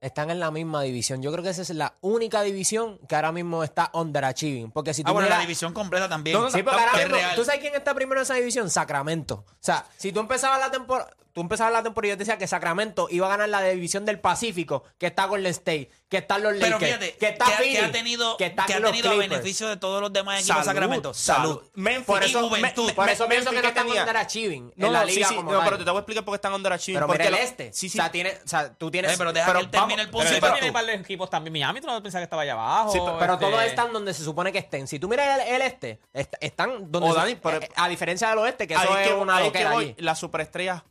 Están 0.00 0.30
en 0.30 0.40
la 0.40 0.50
misma 0.50 0.82
división. 0.82 1.20
Yo 1.22 1.30
creo 1.30 1.44
que 1.44 1.50
esa 1.50 1.60
es 1.60 1.70
la 1.70 1.94
única 2.00 2.40
división 2.40 2.98
que 3.06 3.14
ahora 3.16 3.32
mismo 3.32 3.62
está 3.62 3.90
underachieving. 3.92 4.70
Porque 4.72 4.94
si 4.94 5.04
tú 5.04 5.10
Ah, 5.10 5.12
bueno, 5.12 5.28
la 5.28 5.38
división 5.40 5.74
completa 5.74 6.08
también. 6.08 6.36
No, 6.38 6.44
no, 6.44 6.50
Sí, 6.50 6.62
porque 6.62 6.78
ahora 6.80 6.92
Es 6.92 6.98
mismo, 7.04 7.16
real. 7.16 7.34
¿tú 7.36 7.44
sabes 7.44 7.60
quién 7.60 7.74
está 7.74 7.92
primero 7.94 8.18
en 8.20 8.22
esa 8.22 8.34
división? 8.34 8.70
Sacramento. 8.70 9.44
O 9.46 9.56
sea, 9.60 9.84
si 9.98 10.10
tú 10.10 10.20
empezabas 10.20 10.58
la 10.58 10.70
temporada, 10.70 11.10
tú 11.32 11.40
empezabas 11.40 11.72
la 11.72 11.82
temporada 11.82 12.08
y 12.08 12.10
yo 12.10 12.16
te 12.16 12.20
decía 12.24 12.38
que 12.38 12.46
Sacramento 12.46 13.08
iba 13.10 13.26
a 13.26 13.30
ganar 13.30 13.48
la 13.48 13.62
división 13.62 14.04
del 14.04 14.18
Pacífico, 14.20 14.84
que 14.98 15.06
está 15.06 15.26
Golden 15.26 15.50
State, 15.50 15.90
que 16.08 16.18
están 16.18 16.42
los 16.42 16.54
Lakers, 16.54 16.78
Pero 16.78 16.86
fíjate, 16.98 17.16
que 17.18 17.28
está 17.28 17.44
que, 17.46 17.52
ha- 17.52 17.86
que 17.86 17.92
tenido, 17.92 18.36
que 18.36 18.46
está 18.46 18.66
que 18.66 18.74
ha 18.74 18.80
tenido 18.82 19.10
a 19.12 19.14
beneficio 19.16 19.68
de 19.68 19.76
todos 19.76 20.00
los 20.00 20.12
demás 20.12 20.40
equipos 20.40 20.58
de 20.58 20.64
Sacramento. 20.64 21.14
Salud. 21.14 21.62
Memphis. 21.74 22.04
Por 22.06 22.22
Y 22.22 22.26
eso, 22.26 22.48
juventud. 22.48 22.86
me- 22.88 22.94
por 22.94 23.08
eso 23.08 23.24
Me- 23.28 23.34
pienso 23.36 23.50
que 23.50 23.56
no 23.56 23.62
Memphis, 23.62 23.82
están 23.84 24.00
underachieving 24.00 24.72
No, 24.76 24.86
en 24.88 24.92
la 24.92 25.00
no, 25.00 25.04
liga 25.06 25.26
sí, 25.28 25.34
sí, 25.34 25.36
como 25.36 25.52
no, 25.52 25.58
tal. 25.58 25.68
pero 25.70 25.84
te 25.84 25.90
voy 25.90 25.96
a 25.96 26.00
explicar 26.00 26.24
por 26.24 26.32
qué 26.32 26.36
están 26.36 26.52
underachieving. 26.54 26.96
Pero 27.00 27.06
mira 27.12 27.24
porque 27.24 27.38
el 27.38 27.44
este. 27.44 27.72
Sí, 27.72 27.88
sí. 27.88 27.98
O 27.98 28.02
sea, 28.02 28.10
tiene, 28.10 28.30
o 28.44 28.48
sea, 28.48 28.74
tú 28.74 28.90
tienes... 28.90 29.16
Pero 29.16 29.32
deja 29.32 29.46
pero 29.46 29.58
que 29.60 29.64
él 29.66 29.70
termine 29.70 29.92
vamos- 29.94 30.04
el 30.06 30.10
punto. 30.10 30.28
Sí, 30.28 30.36
pero- 30.40 30.52
tiene 30.54 30.72
par 30.72 30.84
de 30.86 30.94
equipos 30.94 31.30
también. 31.30 31.52
Miami, 31.52 31.80
tú 31.80 31.86
no 31.86 32.02
pensás 32.02 32.18
que 32.18 32.24
estaba 32.24 32.42
allá 32.42 32.52
abajo. 32.54 32.92
Sí, 32.92 32.98
pero- 33.18 33.34
este- 33.34 33.46
todos 33.46 33.62
están 33.62 33.92
donde 33.92 34.12
se 34.14 34.24
supone 34.24 34.50
que 34.52 34.58
estén. 34.58 34.86
Si 34.88 34.98
tú 34.98 35.08
miras 35.08 35.40
el, 35.46 35.62
este, 35.62 36.00
est- 36.12 36.34
están 36.40 36.90
donde 36.90 37.10
eh, 37.10 37.68
a 37.76 37.88
diferencia 37.88 38.28
del 38.30 38.38
oeste, 38.38 38.66
que 38.66 38.74
eso 38.74 38.98
es 38.98 39.08
que- 39.08 39.14
una 39.14 39.38
que 39.38 39.44
loquera 39.44 39.70
allí. 39.70 39.94
Las 39.98 40.18
superestrellas 40.18 40.82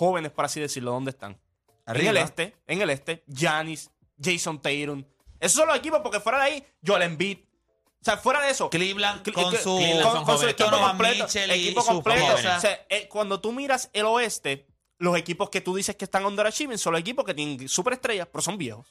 jóvenes, 0.00 0.32
por 0.32 0.44
así 0.46 0.58
decirlo, 0.60 0.92
¿dónde 0.92 1.10
están? 1.10 1.38
Arriba. 1.86 2.10
En 2.10 2.16
el 2.16 2.22
este, 2.22 2.56
en 2.66 2.80
el 2.82 2.90
este, 2.90 3.22
Giannis, 3.28 3.90
Jason 4.20 4.60
Tatum. 4.60 5.04
Esos 5.38 5.58
son 5.58 5.68
los 5.68 5.76
equipos 5.76 6.00
porque 6.02 6.20
fuera 6.20 6.38
de 6.38 6.44
ahí, 6.44 6.66
Joel 6.86 7.02
Embiid. 7.02 7.38
O 8.00 8.04
sea, 8.04 8.16
fuera 8.16 8.40
de 8.40 8.50
eso. 8.50 8.70
Cleveland 8.70 9.22
Cl- 9.22 9.32
con 9.34 9.54
su, 9.56 9.76
Cleveland 9.76 10.02
con, 10.02 10.12
son 10.12 10.24
con 10.24 10.34
su 10.34 10.40
jóvenes 10.40 10.52
equipo 10.54 10.70
Donovan 10.70 10.90
completo. 10.96 11.26
Equipo 11.52 11.84
completo. 11.84 12.34
O 12.34 12.38
sea, 12.38 12.86
eh, 12.88 13.08
cuando 13.08 13.40
tú 13.40 13.52
miras 13.52 13.90
el 13.92 14.06
oeste, 14.06 14.66
los 14.98 15.16
equipos 15.18 15.50
que 15.50 15.60
tú 15.60 15.74
dices 15.74 15.96
que 15.96 16.04
están 16.06 16.24
underachieving 16.24 16.78
son 16.78 16.92
los 16.94 17.00
equipos 17.00 17.24
que 17.26 17.34
tienen 17.34 17.68
superestrellas, 17.68 18.26
pero 18.32 18.40
son 18.42 18.56
viejos. 18.56 18.86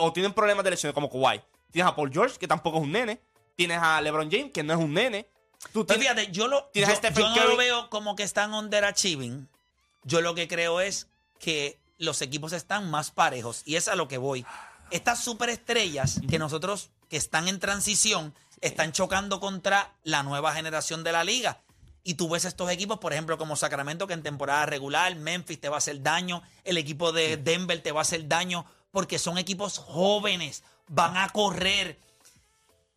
O 0.00 0.12
tienen 0.12 0.32
problemas 0.32 0.64
de 0.64 0.70
lesiones 0.72 0.94
como 0.94 1.08
Kawhi. 1.10 1.40
Tienes 1.70 1.90
a 1.92 1.94
Paul 1.94 2.10
George, 2.12 2.36
que 2.38 2.48
tampoco 2.48 2.78
es 2.78 2.82
un 2.84 2.92
nene. 2.92 3.20
Tienes 3.56 3.78
a 3.80 4.00
LeBron 4.00 4.28
James, 4.30 4.50
que 4.52 4.62
no 4.64 4.72
es 4.72 4.78
un 4.80 4.92
nene. 4.94 5.28
Tú 5.72 5.84
tienes- 5.84 6.02
fíjate, 6.02 6.32
yo, 6.32 6.48
lo, 6.48 6.64
tienes 6.72 6.88
yo, 6.90 6.94
a 6.94 6.96
Stephen 6.96 7.22
yo 7.22 7.28
no 7.28 7.34
Curry. 7.36 7.48
lo 7.50 7.56
veo 7.56 7.90
como 7.90 8.16
que 8.16 8.22
están 8.24 8.52
underachieving. 8.52 9.48
Yo 10.04 10.20
lo 10.20 10.34
que 10.34 10.48
creo 10.48 10.80
es 10.80 11.08
que 11.38 11.78
los 11.98 12.22
equipos 12.22 12.52
están 12.52 12.90
más 12.90 13.10
parejos. 13.10 13.62
Y 13.64 13.76
es 13.76 13.88
a 13.88 13.96
lo 13.96 14.08
que 14.08 14.18
voy. 14.18 14.46
Estas 14.90 15.22
superestrellas 15.22 16.20
que 16.28 16.38
nosotros, 16.38 16.90
que 17.08 17.16
están 17.16 17.48
en 17.48 17.58
transición, 17.58 18.34
están 18.60 18.92
chocando 18.92 19.40
contra 19.40 19.94
la 20.04 20.22
nueva 20.22 20.54
generación 20.54 21.04
de 21.04 21.12
la 21.12 21.24
liga. 21.24 21.60
Y 22.02 22.14
tú 22.14 22.28
ves 22.28 22.44
estos 22.44 22.70
equipos, 22.70 22.98
por 22.98 23.12
ejemplo, 23.12 23.38
como 23.38 23.56
Sacramento, 23.56 24.06
que 24.06 24.12
en 24.12 24.22
temporada 24.22 24.66
regular, 24.66 25.14
Memphis 25.16 25.60
te 25.60 25.70
va 25.70 25.76
a 25.76 25.78
hacer 25.78 26.02
daño, 26.02 26.42
el 26.62 26.76
equipo 26.76 27.12
de 27.12 27.38
Denver 27.38 27.82
te 27.82 27.92
va 27.92 28.00
a 28.00 28.02
hacer 28.02 28.28
daño, 28.28 28.66
porque 28.90 29.18
son 29.18 29.38
equipos 29.38 29.78
jóvenes, 29.78 30.62
van 30.88 31.16
a 31.16 31.30
correr. 31.30 31.98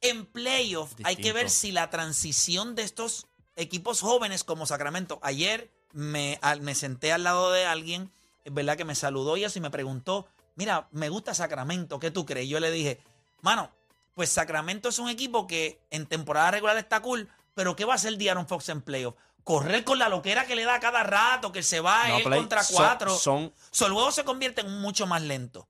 En 0.01 0.25
playoff 0.25 0.93
hay 1.03 1.15
que 1.15 1.31
ver 1.31 1.49
si 1.49 1.71
la 1.71 1.89
transición 1.89 2.75
de 2.75 2.83
estos 2.83 3.27
equipos 3.55 4.01
jóvenes 4.01 4.43
como 4.43 4.65
Sacramento. 4.65 5.19
Ayer 5.21 5.71
me, 5.93 6.39
al- 6.41 6.61
me 6.61 6.75
senté 6.75 7.11
al 7.13 7.23
lado 7.23 7.51
de 7.51 7.65
alguien, 7.65 8.11
es 8.45 8.53
verdad 8.53 8.77
que 8.77 8.85
me 8.85 8.95
saludó 8.95 9.37
y 9.37 9.45
y 9.45 9.59
me 9.59 9.69
preguntó, 9.71 10.27
mira, 10.55 10.87
me 10.91 11.09
gusta 11.09 11.33
Sacramento, 11.33 11.99
¿qué 11.99 12.11
tú 12.11 12.25
crees? 12.25 12.47
Yo 12.49 12.59
le 12.59 12.71
dije, 12.71 12.99
mano, 13.41 13.71
pues 14.15 14.29
Sacramento 14.29 14.89
es 14.89 14.99
un 14.99 15.09
equipo 15.09 15.47
que 15.47 15.79
en 15.91 16.05
temporada 16.07 16.51
regular 16.51 16.77
está 16.77 17.01
cool, 17.01 17.29
pero 17.53 17.75
¿qué 17.75 17.85
va 17.85 17.93
a 17.93 17.95
hacer 17.97 18.17
Diaron 18.17 18.47
Fox 18.47 18.69
en 18.69 18.81
playoff? 18.81 19.15
Correr 19.43 19.83
con 19.83 19.97
la 19.99 20.09
loquera 20.09 20.45
que 20.45 20.55
le 20.55 20.65
da 20.65 20.79
cada 20.79 21.03
rato, 21.03 21.51
que 21.51 21.59
él 21.59 21.65
se 21.65 21.79
va 21.79 22.07
No, 22.09 22.17
él 22.17 22.23
play- 22.23 22.39
contra 22.39 22.63
son- 22.63 22.75
cuatro. 22.75 23.15
Son, 23.17 23.53
So, 23.71 23.85
el 23.87 23.93
juego 23.93 24.11
se 24.11 24.23
convierte 24.25 24.61
en 24.61 24.79
mucho 24.81 25.07
más 25.07 25.21
lento. 25.21 25.67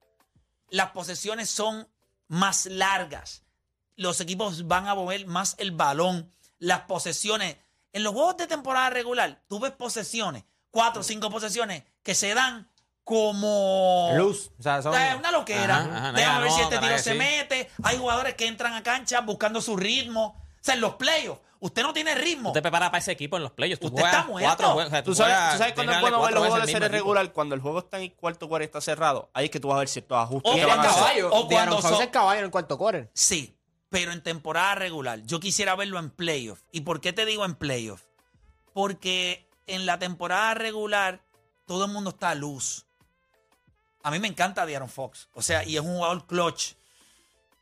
Las 0.70 0.92
posesiones 0.92 1.50
son 1.50 1.88
más 2.28 2.66
largas. 2.66 3.44
Los 3.96 4.20
equipos 4.22 4.68
van 4.68 4.88
a 4.88 4.96
mover 4.96 5.28
más 5.28 5.56
el 5.60 5.72
balón. 5.72 6.32
Las 6.60 6.82
posesiones. 6.82 7.58
En 7.94 8.04
los 8.04 8.14
juegos 8.14 8.38
de 8.38 8.48
temporada 8.48 8.90
regular, 8.90 9.42
tú 9.48 9.60
ves 9.60 9.72
posesiones 9.72 10.44
cuatro 10.72 11.02
o 11.02 11.04
cinco 11.04 11.30
posesiones 11.30 11.84
que 12.04 12.14
se 12.14 12.34
dan 12.34 12.70
como... 13.04 14.12
Luz. 14.16 14.52
O 14.60 14.64
sea, 14.64 14.82
son- 14.82 14.94
Es 14.94 15.16
una 15.16 15.32
loquera. 15.32 15.78
Ajá, 15.78 15.98
ajá, 15.98 16.12
Déjame 16.12 16.36
no, 16.36 16.42
ver 16.42 16.52
si 16.52 16.62
este 16.62 16.78
tiro 16.78 16.98
se 17.00 17.12
sí. 17.14 17.18
mete. 17.18 17.72
Hay 17.84 17.98
jugadores 17.98 18.36
que 18.36 18.48
entran 18.48 18.74
a 18.74 18.84
cancha 18.84 19.22
buscando 19.22 19.62
su 19.62 19.76
ritmo. 19.78 20.36
O 20.38 20.60
sea, 20.62 20.76
en 20.76 20.82
los 20.82 20.96
playoffs, 20.96 21.42
usted 21.62 21.84
no 21.84 21.94
tiene 21.94 22.14
ritmo. 22.16 22.50
Tú 22.50 22.54
te 22.56 22.62
preparas 22.62 22.90
para 22.90 23.00
ese 23.00 23.14
equipo 23.14 23.38
en 23.38 23.44
los 23.44 23.52
playoffs. 23.54 23.80
Tú 23.80 23.88
Usted 23.88 24.02
juegas 24.02 24.18
está 24.20 24.28
muerto. 24.28 24.48
cuatro 24.50 24.68
juegos. 24.74 24.88
o 24.88 24.90
sea, 24.92 25.04
Tú 25.04 25.16
sabes, 25.16 25.34
juegas- 25.34 25.52
tú 25.54 25.58
sabes 25.60 25.74
cuándo 25.74 25.92
es 25.94 26.02
bueno 26.02 26.22
ver 26.22 26.32
los 26.34 26.40
juegos 26.48 26.66
de 26.66 26.72
serie 26.72 26.88
regular, 26.90 27.32
cuando 27.32 27.56
el 27.56 27.62
juego 27.62 27.80
está 27.80 27.98
en 27.98 28.04
el 28.04 28.14
cuarto 28.14 28.50
cuarto 28.50 28.64
y 28.64 28.66
está 28.66 28.82
cerrado, 28.82 29.30
ahí 29.34 29.46
es 29.46 29.52
que 29.52 29.60
tú 29.62 29.70
vas 29.70 29.78
a 29.78 29.80
ver 29.80 29.88
ciertos 29.88 30.18
ajustes 30.18 30.52
O 30.52 30.56
que 30.56 30.62
Y 30.62 30.66
van 30.66 30.80
el 30.80 30.86
a 30.86 30.90
hacer. 30.90 31.02
caballo. 31.02 31.30
o 31.34 31.48
cuando 31.48 31.82
son- 31.82 32.02
es 32.04 32.08
caballo 32.10 32.40
en 32.40 32.46
el 32.46 32.52
cuarto 32.52 32.78
quarter. 32.78 33.10
Sí, 33.14 33.57
pero 33.90 34.12
en 34.12 34.22
temporada 34.22 34.76
regular. 34.76 35.22
Yo 35.24 35.40
quisiera 35.40 35.76
verlo 35.76 36.00
en 36.00 36.10
playoff. 36.10 36.62
¿Y 36.72 36.82
por 36.82 37.02
qué 37.02 37.14
te 37.14 37.26
digo 37.26 37.46
en 37.46 37.56
playoff? 37.56 38.02
Porque 38.74 39.48
en 39.66 39.86
la 39.86 40.00
temporada 40.00 40.54
regular 40.54 41.22
todo 41.66 41.86
el 41.86 41.92
mundo 41.92 42.12
está 42.12 42.30
a 42.32 42.36
luz. 42.36 42.86
A 44.04 44.12
mí 44.12 44.20
me 44.20 44.28
encanta 44.28 44.64
Aaron 44.64 44.90
Fox. 44.90 45.30
O 45.34 45.42
sea, 45.42 45.64
y 45.66 45.76
es 45.76 45.82
un 45.82 45.96
jugador 45.96 46.26
clutch. 46.28 46.74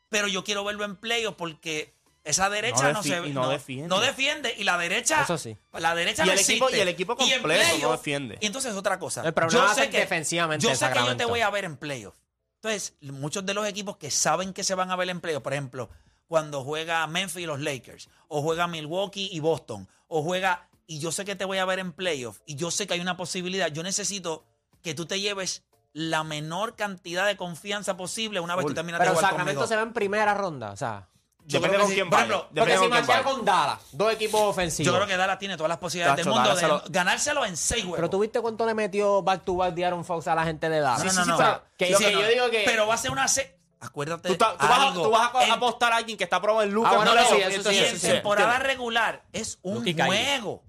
Pero 0.08 0.28
yo 0.28 0.44
quiero 0.44 0.64
verlo 0.64 0.84
en 0.84 0.96
playoff 0.96 1.34
porque 1.36 1.94
esa 2.22 2.50
derecha 2.50 2.92
no, 2.92 3.02
se 3.02 3.26
y 3.26 3.32
no 3.32 3.48
defiende. 3.48 3.88
no 3.88 4.00
defiende. 4.00 4.54
Y 4.56 4.64
la 4.64 4.78
derecha. 4.78 5.22
Eso 5.22 5.38
sí. 5.38 5.56
La 5.72 5.94
derecha 5.94 6.24
Y 6.24 6.26
no 6.26 6.32
el 6.32 6.38
equipo- 6.38 6.70
y 6.70 6.78
el 6.80 6.88
equipo 6.88 7.16
completo 7.16 7.78
no 7.82 7.92
defiende. 7.92 8.38
Y 8.40 8.46
entonces 8.46 8.74
otra 8.74 8.98
cosa. 8.98 9.22
El 9.24 9.32
problema 9.32 9.68
yo 9.68 9.74
sé 9.74 9.90
que, 9.90 9.98
defensivamente 9.98 10.66
Yo 10.66 10.74
sé 10.74 10.90
que 10.92 10.98
yo 11.04 11.16
te 11.16 11.24
voy 11.24 11.40
a 11.40 11.50
ver 11.50 11.64
en 11.64 11.76
playoff. 11.76 12.14
Entonces, 12.56 12.94
muchos 13.00 13.46
de 13.46 13.54
los 13.54 13.66
equipos 13.66 13.96
que 13.96 14.10
saben 14.10 14.52
que 14.52 14.64
se 14.64 14.74
van 14.74 14.90
a 14.90 14.96
ver 14.96 15.08
en 15.08 15.20
playoff, 15.20 15.42
por 15.42 15.52
ejemplo, 15.52 15.88
cuando 16.28 16.62
juega 16.64 17.06
Memphis 17.06 17.42
y 17.42 17.46
los 17.46 17.60
Lakers, 17.60 18.08
o 18.28 18.42
juega 18.42 18.66
Milwaukee 18.66 19.28
y 19.32 19.40
Boston, 19.40 19.88
o 20.08 20.22
juega, 20.22 20.68
y 20.86 20.98
yo 20.98 21.12
sé 21.12 21.24
que 21.24 21.36
te 21.36 21.44
voy 21.44 21.58
a 21.58 21.64
ver 21.64 21.78
en 21.78 21.92
playoff, 21.92 22.38
y 22.46 22.56
yo 22.56 22.70
sé 22.70 22.86
que 22.86 22.94
hay 22.94 23.00
una 23.00 23.16
posibilidad, 23.16 23.68
yo 23.68 23.82
necesito 23.82 24.44
que 24.82 24.94
tú 24.94 25.06
te 25.06 25.20
lleves 25.20 25.62
la 25.92 26.24
menor 26.24 26.76
cantidad 26.76 27.26
de 27.26 27.36
confianza 27.36 27.96
posible 27.96 28.40
una 28.40 28.54
vez 28.54 28.64
tú 28.64 28.68
Full. 28.68 28.74
terminas 28.74 28.98
de 29.00 29.04
Pero 29.04 29.14
jugar 29.16 29.30
Sacramento 29.30 29.60
conmigo. 29.60 29.68
se 29.68 29.76
va 29.76 29.82
en 29.82 29.92
primera 29.92 30.34
ronda. 30.34 30.70
O 30.72 30.76
sea, 30.76 31.08
Yo 31.48 31.60
Depende 31.60 31.78
con 31.78 31.86
que 31.86 31.90
sí. 31.90 31.94
quién 32.00 32.10
Por 32.10 32.18
ejemplo, 32.18 32.48
porque 32.56 32.76
si 32.76 32.88
vaya. 32.88 33.22
con 33.22 33.44
Dallas, 33.44 33.78
dos 33.92 34.12
equipos 34.12 34.40
ofensivos. 34.42 34.86
yo 34.92 34.94
creo 34.96 35.06
que 35.06 35.16
Dallas 35.16 35.38
tiene 35.38 35.56
todas 35.56 35.68
las 35.68 35.78
posibilidades 35.78 36.16
Tacho, 36.16 36.28
del 36.28 36.34
mundo 36.34 36.48
Dallas 36.56 36.60
de 36.60 36.66
se 36.84 36.88
lo- 36.88 36.92
ganárselo 36.92 37.44
en 37.46 37.56
seis 37.56 37.82
juegos. 37.82 37.96
Pero 37.98 38.10
tú 38.10 38.18
viste 38.18 38.40
cuánto 38.40 38.66
le 38.66 38.74
metió 38.74 39.22
back 39.22 39.44
to 39.44 39.54
back 39.54 39.72
de 39.74 39.84
Aaron 39.86 40.04
Fox 40.04 40.26
a 40.26 40.34
la 40.34 40.44
gente 40.44 40.68
de 40.68 40.80
Dallas. 40.80 40.98
No, 40.98 41.04
no, 41.04 41.10
Sí, 41.12 41.16
no, 41.18 41.24
sí, 41.24 41.30
no. 41.30 41.36
pero- 41.38 41.62
que, 41.78 41.86
que 41.86 42.12
yo 42.12 42.26
digo 42.28 42.50
que. 42.50 42.62
Pero 42.66 42.86
va 42.88 42.94
a 42.94 42.98
ser 42.98 43.12
una... 43.12 43.28
se- 43.28 43.55
Acuérdate 43.80 44.28
Tú, 44.30 44.36
ta- 44.36 44.56
tú 44.56 44.66
vas, 44.66 44.90
a, 44.90 44.92
tú 44.94 45.10
vas 45.10 45.34
a 45.34 45.44
En- 45.44 45.52
apostar 45.52 45.92
a 45.92 45.96
alguien 45.96 46.16
que 46.16 46.24
está 46.24 46.40
probado 46.40 46.62
en 46.64 46.72
Lucas. 46.72 46.92
Ah, 46.92 46.96
bueno, 46.96 47.14
No, 47.14 47.20
no, 47.20 47.30
no, 47.30 47.36
sí, 47.36 47.42
eso 47.42 47.70
sí, 47.70 47.78
en 47.78 47.98
sí. 48.00 48.06
temporada 48.08 48.58
regular 48.58 49.22
es 49.32 49.58
un 49.62 49.84
juego. 49.84 50.62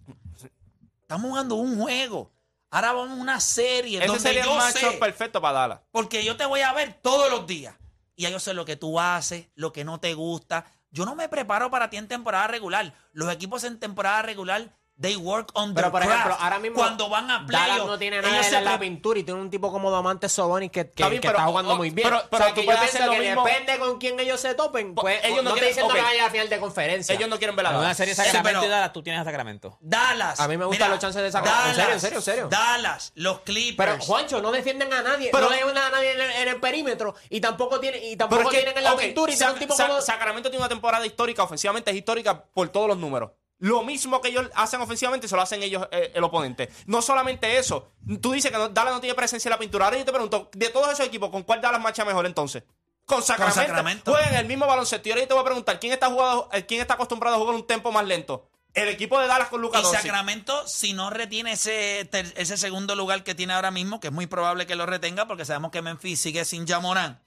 Estamos 1.02 1.30
jugando 1.30 1.56
un 1.56 1.80
juego. 1.80 2.32
Ahora 2.70 2.92
vamos 2.92 3.18
a 3.18 3.22
una 3.22 3.40
serie 3.40 4.00
Ese 4.00 4.08
donde 4.08 4.22
sería 4.22 4.42
el 4.44 4.48
yo 4.50 4.62
sé, 4.72 4.92
perfecto 4.98 5.42
para 5.42 5.60
Dallas. 5.60 5.80
porque 5.92 6.26
yo 6.26 6.36
te 6.36 6.46
voy 6.46 6.62
a 6.62 6.74
ver 6.74 7.00
todos 7.02 7.30
los 7.32 7.48
días. 7.48 7.76
Y 8.18 8.30
yo 8.30 8.40
sé 8.40 8.54
lo 8.54 8.66
que 8.66 8.76
tú 8.76 9.00
haces, 9.00 9.48
lo 9.56 9.72
que 9.72 9.86
no 9.86 10.00
te 10.02 10.14
gusta. 10.16 10.66
Yo 10.92 11.06
no 11.06 11.16
me 11.16 11.30
preparo 11.30 11.70
para 11.72 11.90
ti 11.90 11.98
en 11.98 12.08
temporada 12.10 12.48
regular. 12.48 12.94
Los 13.14 13.32
equipos 13.32 13.64
en 13.64 13.80
temporada 13.80 14.22
regular, 14.22 14.76
they 15.00 15.16
work 15.16 15.50
on 15.54 15.74
Pero 15.74 15.90
their 15.90 15.92
por 15.92 16.02
craft. 16.02 16.14
ejemplo, 16.16 16.38
ahora 16.44 16.60
mismo 16.60 16.76
cuando 16.78 17.08
van 17.10 17.30
a 17.30 17.46
playoff, 17.46 17.88
no 17.88 17.98
tiene 18.00 18.18
ellos 18.18 18.32
nada 18.32 18.44
se 18.44 18.58
en 18.58 18.66
la 18.66 18.80
pintura 18.80 19.20
y 19.20 19.24
tiene 19.24 19.40
un 19.40 19.50
tipo 19.50 19.72
como 19.72 19.92
Domantes 19.92 20.32
Sobonis 20.32 20.72
que, 20.72 20.86
que, 20.86 20.90
Está 21.04 21.10
bien, 21.10 21.22
que 21.22 21.28
pero- 21.28 21.38
está 21.40 21.48
jugando 21.50 21.74
oh, 21.74 21.78
muy 21.78 21.90
bien. 21.92 22.08
pero- 22.08 22.18
O 22.18 22.20
sea, 22.22 22.30
pero 22.32 22.46
que 22.46 22.54
tú 22.54 22.60
yo 22.62 22.66
puedes 22.66 22.92
pienso 22.92 23.12
que 23.12 23.20
mismo. 23.20 23.44
depende 23.46 23.78
con 23.80 23.98
quién 24.00 24.20
ellos 24.20 24.40
se 24.40 24.56
topen. 24.56 24.96
Pues, 24.96 25.24
ellos 25.24 25.38
no 25.44 25.44
no, 25.44 25.50
te 25.54 25.60
quieren- 25.62 25.70
diciendo 25.70 25.92
ok. 25.94 25.96
que 25.98 26.02
vaya 26.04 26.22
a 26.22 26.26
la 26.26 26.32
final 26.32 26.50
de 26.50 26.60
conferencia. 26.60 27.16
Ellos 27.16 27.30
no 27.30 27.38
quieren 27.38 27.56
ver 27.56 27.66
a 27.68 27.70
En 27.72 27.76
una 27.78 27.94
serie 27.94 28.16
Sacramento 28.16 28.66
y 28.66 28.68
Dallas, 28.70 28.94
tú 28.94 29.04
tienes 29.04 29.22
a 29.22 29.24
Sacramento. 29.24 29.78
Dallas. 29.82 30.40
A 30.40 30.48
mí 30.48 30.58
me 30.58 30.66
gustan 30.66 30.90
los 30.90 31.00
chances 31.00 31.22
de 31.22 31.32
sacar- 31.32 31.70
en 31.70 31.76
serio, 31.76 31.94
en 31.94 32.00
serio, 32.00 32.18
en 32.18 32.24
serio. 32.24 32.48
Dallas, 32.50 33.12
los 33.16 33.42
Clippers. 33.42 33.92
Pero 33.92 34.04
Juancho, 34.04 34.42
no 34.42 34.52
defienden 34.52 34.92
a 34.94 35.02
nadie, 35.04 35.30
Pero- 35.32 35.46
no 35.46 35.50
defienden 35.52 35.78
a 35.84 35.90
nadie 35.90 36.12
en 36.14 36.22
el, 36.22 36.32
en 36.32 36.48
el 36.48 36.60
perímetro 36.60 37.14
y 37.30 37.40
tampoco 37.40 37.80
tienen 37.80 38.04
y 38.04 38.16
tampoco 38.16 38.50
tienen 38.50 38.76
en 38.78 38.84
la 38.84 38.96
pintura 38.96 39.32
y 39.32 39.38
Sacramento 39.38 40.50
tiene 40.50 40.58
una 40.64 40.70
temporada 40.70 41.06
histórica, 41.06 41.44
ofensivamente 41.44 41.92
es 41.92 41.98
histórica 41.98 42.44
por 42.44 42.70
todos 42.70 42.88
los 42.88 42.98
números. 42.98 43.32
Lo 43.60 43.84
mismo 43.84 44.22
que 44.22 44.30
ellos 44.30 44.50
hacen 44.56 44.80
ofensivamente, 44.82 45.28
se 45.28 45.36
lo 45.36 45.42
hacen 45.42 45.64
ellos, 45.64 45.88
eh, 45.92 46.12
el 46.14 46.24
oponente. 46.24 46.70
No 46.86 47.02
solamente 47.02 47.58
eso. 47.58 47.92
Tú 48.22 48.32
dices 48.34 48.52
que 48.52 48.58
no- 48.58 48.70
Dallas 48.70 48.94
no 48.94 49.00
tiene 49.02 49.16
presencia 49.16 49.50
en 49.50 49.52
la 49.52 49.58
pintura. 49.60 49.86
Ahora 49.86 49.98
yo 49.98 50.06
te 50.06 50.12
pregunto, 50.12 50.50
de 50.54 50.70
todos 50.70 50.92
esos 50.94 51.06
equipos, 51.08 51.30
¿con 51.32 51.44
cuál 51.44 51.60
Dallas 51.62 51.82
marcha 51.82 52.06
mejor 52.06 52.26
entonces? 52.28 52.64
Con 53.06 53.24
Sacramento. 53.24 53.60
Sacramento. 53.62 54.12
Juegan 54.12 54.36
el 54.36 54.46
mismo 54.46 54.68
baloncesto. 54.68 55.08
Y 55.08 55.12
ahora 55.12 55.22
yo 55.24 55.28
te 55.30 55.34
voy 55.34 55.42
a 55.42 55.46
preguntar, 55.46 55.80
¿quién 55.80 55.94
está, 55.94 56.08
jugado, 56.08 56.50
eh, 56.52 56.66
¿quién 56.66 56.82
está 56.82 56.96
acostumbrado 56.96 57.36
a 57.38 57.40
jugar 57.40 57.56
un 57.56 57.66
tempo 57.66 57.92
más 57.92 58.06
lento? 58.06 58.48
El 58.74 58.90
equipo 58.90 59.20
de 59.20 59.26
Dallas 59.26 59.48
con 59.48 59.60
Lucas 59.62 59.82
Y 59.82 59.96
Sacramento, 59.96 60.68
si 60.68 60.94
no 60.94 61.10
retiene 61.10 61.54
ese, 61.54 62.08
ese 62.36 62.58
segundo 62.58 62.94
lugar 62.96 63.24
que 63.24 63.34
tiene 63.34 63.54
ahora 63.54 63.72
mismo, 63.72 64.00
que 64.00 64.08
es 64.08 64.14
muy 64.14 64.28
probable 64.28 64.68
que 64.68 64.76
lo 64.76 64.86
retenga 64.86 65.26
porque 65.26 65.46
sabemos 65.46 65.72
que 65.72 65.82
Memphis 65.82 66.20
sigue 66.22 66.46
sin 66.46 66.68
Jamoran, 66.68 67.24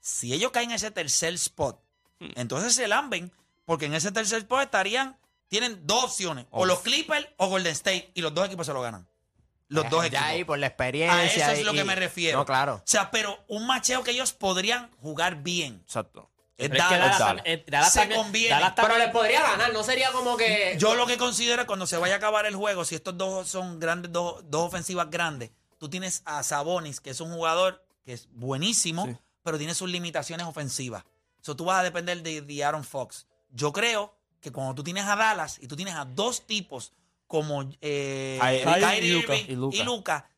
si 0.00 0.32
ellos 0.32 0.52
caen 0.52 0.70
en 0.70 0.76
ese 0.76 0.90
tercer 0.90 1.34
spot, 1.34 1.78
Hmm. 2.18 2.30
entonces 2.36 2.74
se 2.74 2.86
lamben, 2.88 3.32
porque 3.66 3.86
en 3.86 3.94
ese 3.94 4.12
tercer 4.12 4.38
spot 4.38 4.60
estarían, 4.62 5.18
tienen 5.50 5.86
dos 5.86 6.04
opciones, 6.04 6.46
o 6.50 6.64
los 6.64 6.80
Clippers 6.80 7.26
o 7.36 7.48
Golden 7.48 7.72
State, 7.72 8.12
y 8.14 8.22
los 8.22 8.32
dos 8.32 8.46
equipos 8.46 8.64
se 8.66 8.72
lo 8.72 8.80
ganan. 8.80 9.06
Los 9.68 9.88
dos 9.90 10.02
Ya 10.02 10.06
equipos. 10.08 10.24
ahí 10.26 10.44
por 10.44 10.58
la 10.58 10.66
experiencia. 10.68 11.16
A 11.18 11.24
eso 11.24 11.52
es 11.52 11.58
y- 11.60 11.64
lo 11.64 11.72
que 11.72 11.84
me 11.84 11.94
refiero. 11.94 12.38
No, 12.38 12.44
claro. 12.46 12.76
O 12.76 12.82
sea, 12.86 13.10
pero 13.10 13.38
un 13.48 13.66
macheo 13.66 14.02
que 14.02 14.12
ellos 14.12 14.32
podrían 14.32 14.90
jugar 15.02 15.42
bien. 15.42 15.82
Exacto. 15.84 16.30
Es 16.56 16.68
Pero 16.68 16.82
es 16.82 16.88
que 16.88 16.94
Dallas. 16.98 17.18
Dallas, 17.18 17.44
Dallas. 17.66 17.86
eh, 17.86 17.90
Se 17.90 17.98
también- 18.00 18.20
conviene. 18.20 18.48
Dallas 18.50 18.72
Pero 18.76 18.98
les 18.98 19.08
podría 19.10 19.42
ganar, 19.42 19.72
no 19.72 19.82
sería 19.82 20.10
como 20.12 20.36
que 20.36 20.76
Yo 20.78 20.94
lo 20.94 21.06
que 21.06 21.16
considero 21.18 21.62
es 21.62 21.66
cuando 21.66 21.86
se 21.86 21.96
vaya 21.96 22.14
a 22.14 22.16
acabar 22.18 22.46
el 22.46 22.54
juego, 22.56 22.84
si 22.84 22.94
estos 22.96 23.16
dos 23.16 23.48
son 23.48 23.78
grandes, 23.80 24.12
dos, 24.12 24.42
dos 24.50 24.66
ofensivas 24.66 25.08
grandes, 25.10 25.50
tú 25.78 25.88
tienes 25.88 26.22
a 26.26 26.42
Sabonis, 26.42 27.00
que 27.00 27.10
es 27.10 27.20
un 27.20 27.32
jugador 27.32 27.82
que 28.04 28.12
es 28.12 28.28
buenísimo, 28.32 29.06
Sí. 29.06 29.16
pero 29.42 29.56
tiene 29.56 29.74
sus 29.74 29.88
limitaciones 29.88 30.46
ofensivas. 30.46 31.04
So, 31.40 31.56
tú 31.56 31.64
vas 31.64 31.78
a 31.78 31.82
depender 31.82 32.22
de, 32.22 32.42
de 32.42 32.64
Aaron 32.64 32.84
Fox. 32.84 33.26
Yo 33.50 33.72
creo 33.72 34.14
que 34.40 34.50
cuando 34.52 34.74
tú 34.74 34.82
tienes 34.82 35.04
a 35.06 35.16
Dallas 35.16 35.58
y 35.60 35.66
tú 35.68 35.76
tienes 35.76 35.94
a 35.94 36.04
dos 36.04 36.46
tipos 36.46 36.92
como 37.26 37.62
eh, 37.80 38.38
Kyrie 38.40 38.64
Kyrie 38.64 39.08
y 39.08 39.20
Luka. 39.20 39.36
Y 39.36 39.54
Luka. 39.56 39.76
y 39.76 39.82
Luka, 39.84 40.30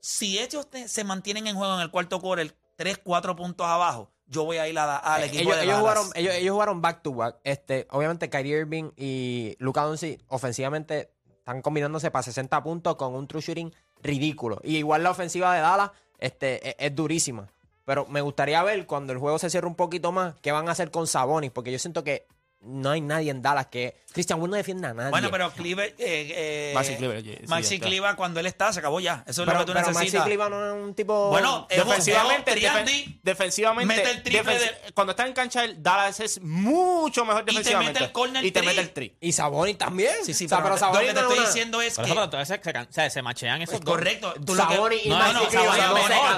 si 0.00 0.38
ellos 0.38 0.68
te- 0.70 0.88
se 0.88 1.04
mantienen 1.04 1.46
en 1.46 1.56
juego 1.56 1.74
en 1.74 1.80
el 1.80 1.90
cuarto 1.90 2.20
quarter, 2.20 2.54
3, 2.76 2.98
4 3.02 3.34
puntos 3.36 3.66
abajo, 3.66 4.10
yo 4.26 4.44
voy 4.44 4.58
a 4.58 4.68
ir 4.68 4.78
a- 4.78 4.96
al 4.98 5.22
Eh, 5.22 5.26
equipo 5.26 5.42
ellos, 5.42 5.56
de 5.56 5.62
ellos 5.64 5.76
Dallas. 5.76 5.80
jugaron, 5.80 6.10
ellos, 6.14 6.34
ellos 6.34 6.52
jugaron 6.52 6.80
back 6.82 7.02
to 7.02 7.12
back. 7.14 7.36
Este, 7.44 7.86
obviamente 7.90 8.28
Kyrie 8.28 8.58
Irving 8.60 8.90
y 8.96 9.56
Luka 9.58 9.82
Doncic 9.82 10.20
ofensivamente 10.28 11.10
están 11.38 11.62
combinándose 11.62 12.10
para 12.10 12.22
60 12.22 12.62
puntos 12.62 12.96
con 12.96 13.14
un 13.14 13.26
true 13.26 13.40
shooting 13.40 13.72
ridículo. 14.02 14.60
Y 14.62 14.76
igual 14.76 15.02
la 15.02 15.10
ofensiva 15.10 15.54
de 15.54 15.60
Dallas 15.60 15.90
este, 16.18 16.70
es, 16.70 16.76
es 16.78 16.94
durísima. 16.94 17.48
Pero 17.84 18.04
me 18.06 18.20
gustaría 18.20 18.62
ver 18.64 18.84
cuando 18.86 19.12
el 19.12 19.18
juego 19.20 19.38
se 19.38 19.48
cierre 19.48 19.66
un 19.68 19.76
poquito 19.76 20.10
más 20.10 20.34
qué 20.42 20.50
van 20.50 20.68
a 20.68 20.72
hacer 20.72 20.90
con 20.90 21.06
Sabonis, 21.06 21.52
porque 21.52 21.70
yo 21.70 21.78
siento 21.78 22.02
que 22.02 22.26
no 22.66 22.90
hay 22.90 23.00
nadie 23.00 23.30
en 23.30 23.42
Dallas 23.42 23.66
que 23.66 23.96
Christian 24.12 24.40
Wood 24.40 24.48
no 24.50 24.56
defiende 24.56 24.86
a 24.88 24.94
nadie. 24.94 25.10
Bueno, 25.10 25.30
pero 25.30 25.50
Cleaver, 25.52 25.90
eh, 25.90 25.94
eh, 25.98 26.72
Maxi 26.74 26.96
Kleber, 26.96 27.22
sí, 27.22 27.36
sí, 27.40 27.46
Maxi. 27.48 27.78
Kleber, 27.80 28.16
cuando 28.16 28.40
él 28.40 28.46
está, 28.46 28.72
se 28.72 28.78
acabó 28.80 28.98
ya. 29.00 29.22
Eso 29.26 29.42
es 29.42 29.46
pero, 29.46 29.58
lo 29.60 29.66
que 29.66 29.72
tú 29.72 29.72
pero 29.74 29.86
Maxi 29.88 29.98
necesitas. 30.00 30.24
Kleber 30.24 30.50
no 30.50 30.66
es 30.76 30.82
un 30.84 30.94
tipo 30.94 31.28
Bueno, 31.28 31.66
defensivamente, 31.68 32.50
es 32.52 32.56
un 32.56 32.62
defen- 32.62 32.84
triandi, 32.84 33.20
defensivamente 33.22 33.94
mete 33.94 34.10
el 34.10 34.22
triple 34.22 34.54
defen- 34.54 34.58
de- 34.86 34.92
cuando 34.94 35.10
está 35.10 35.26
en 35.26 35.32
cancha 35.34 35.64
el 35.64 35.82
Dallas 35.82 36.18
es 36.20 36.40
mucho 36.40 37.24
mejor 37.26 37.44
te 37.44 37.50
defensivamente 37.52 37.92
mete 38.00 38.04
el 38.06 38.12
corner 38.12 38.44
y 38.44 38.50
te 38.52 38.62
mete 38.62 38.80
el 38.80 38.90
tri 38.92 39.16
y 39.20 39.32
Sabonis 39.32 39.76
también. 39.76 40.14
Sí, 40.24 40.32
sí, 40.32 40.46
O 40.46 40.48
sea, 40.48 40.62
pero, 40.62 40.76
pero 40.76 40.92
lo 40.92 40.98
que 41.00 41.12
te 41.14 41.20
estoy 41.20 41.38
una- 41.38 41.46
diciendo 41.46 41.82
es 41.82 41.94
Por 41.94 42.04
que... 42.04 42.10
eso, 42.10 42.14
pero 42.14 42.24
entonces 42.24 42.60
se, 42.62 42.78
o 42.78 42.86
sea, 42.92 43.10
se 43.10 43.22
machean 43.22 43.60
esos 43.62 43.74
es 43.76 43.80
correcto. 43.82 44.32
Tú 44.46 44.56
Sabonis 44.56 45.04
y 45.04 45.08
Maxi 45.10 45.44
Sabonis 45.50 45.84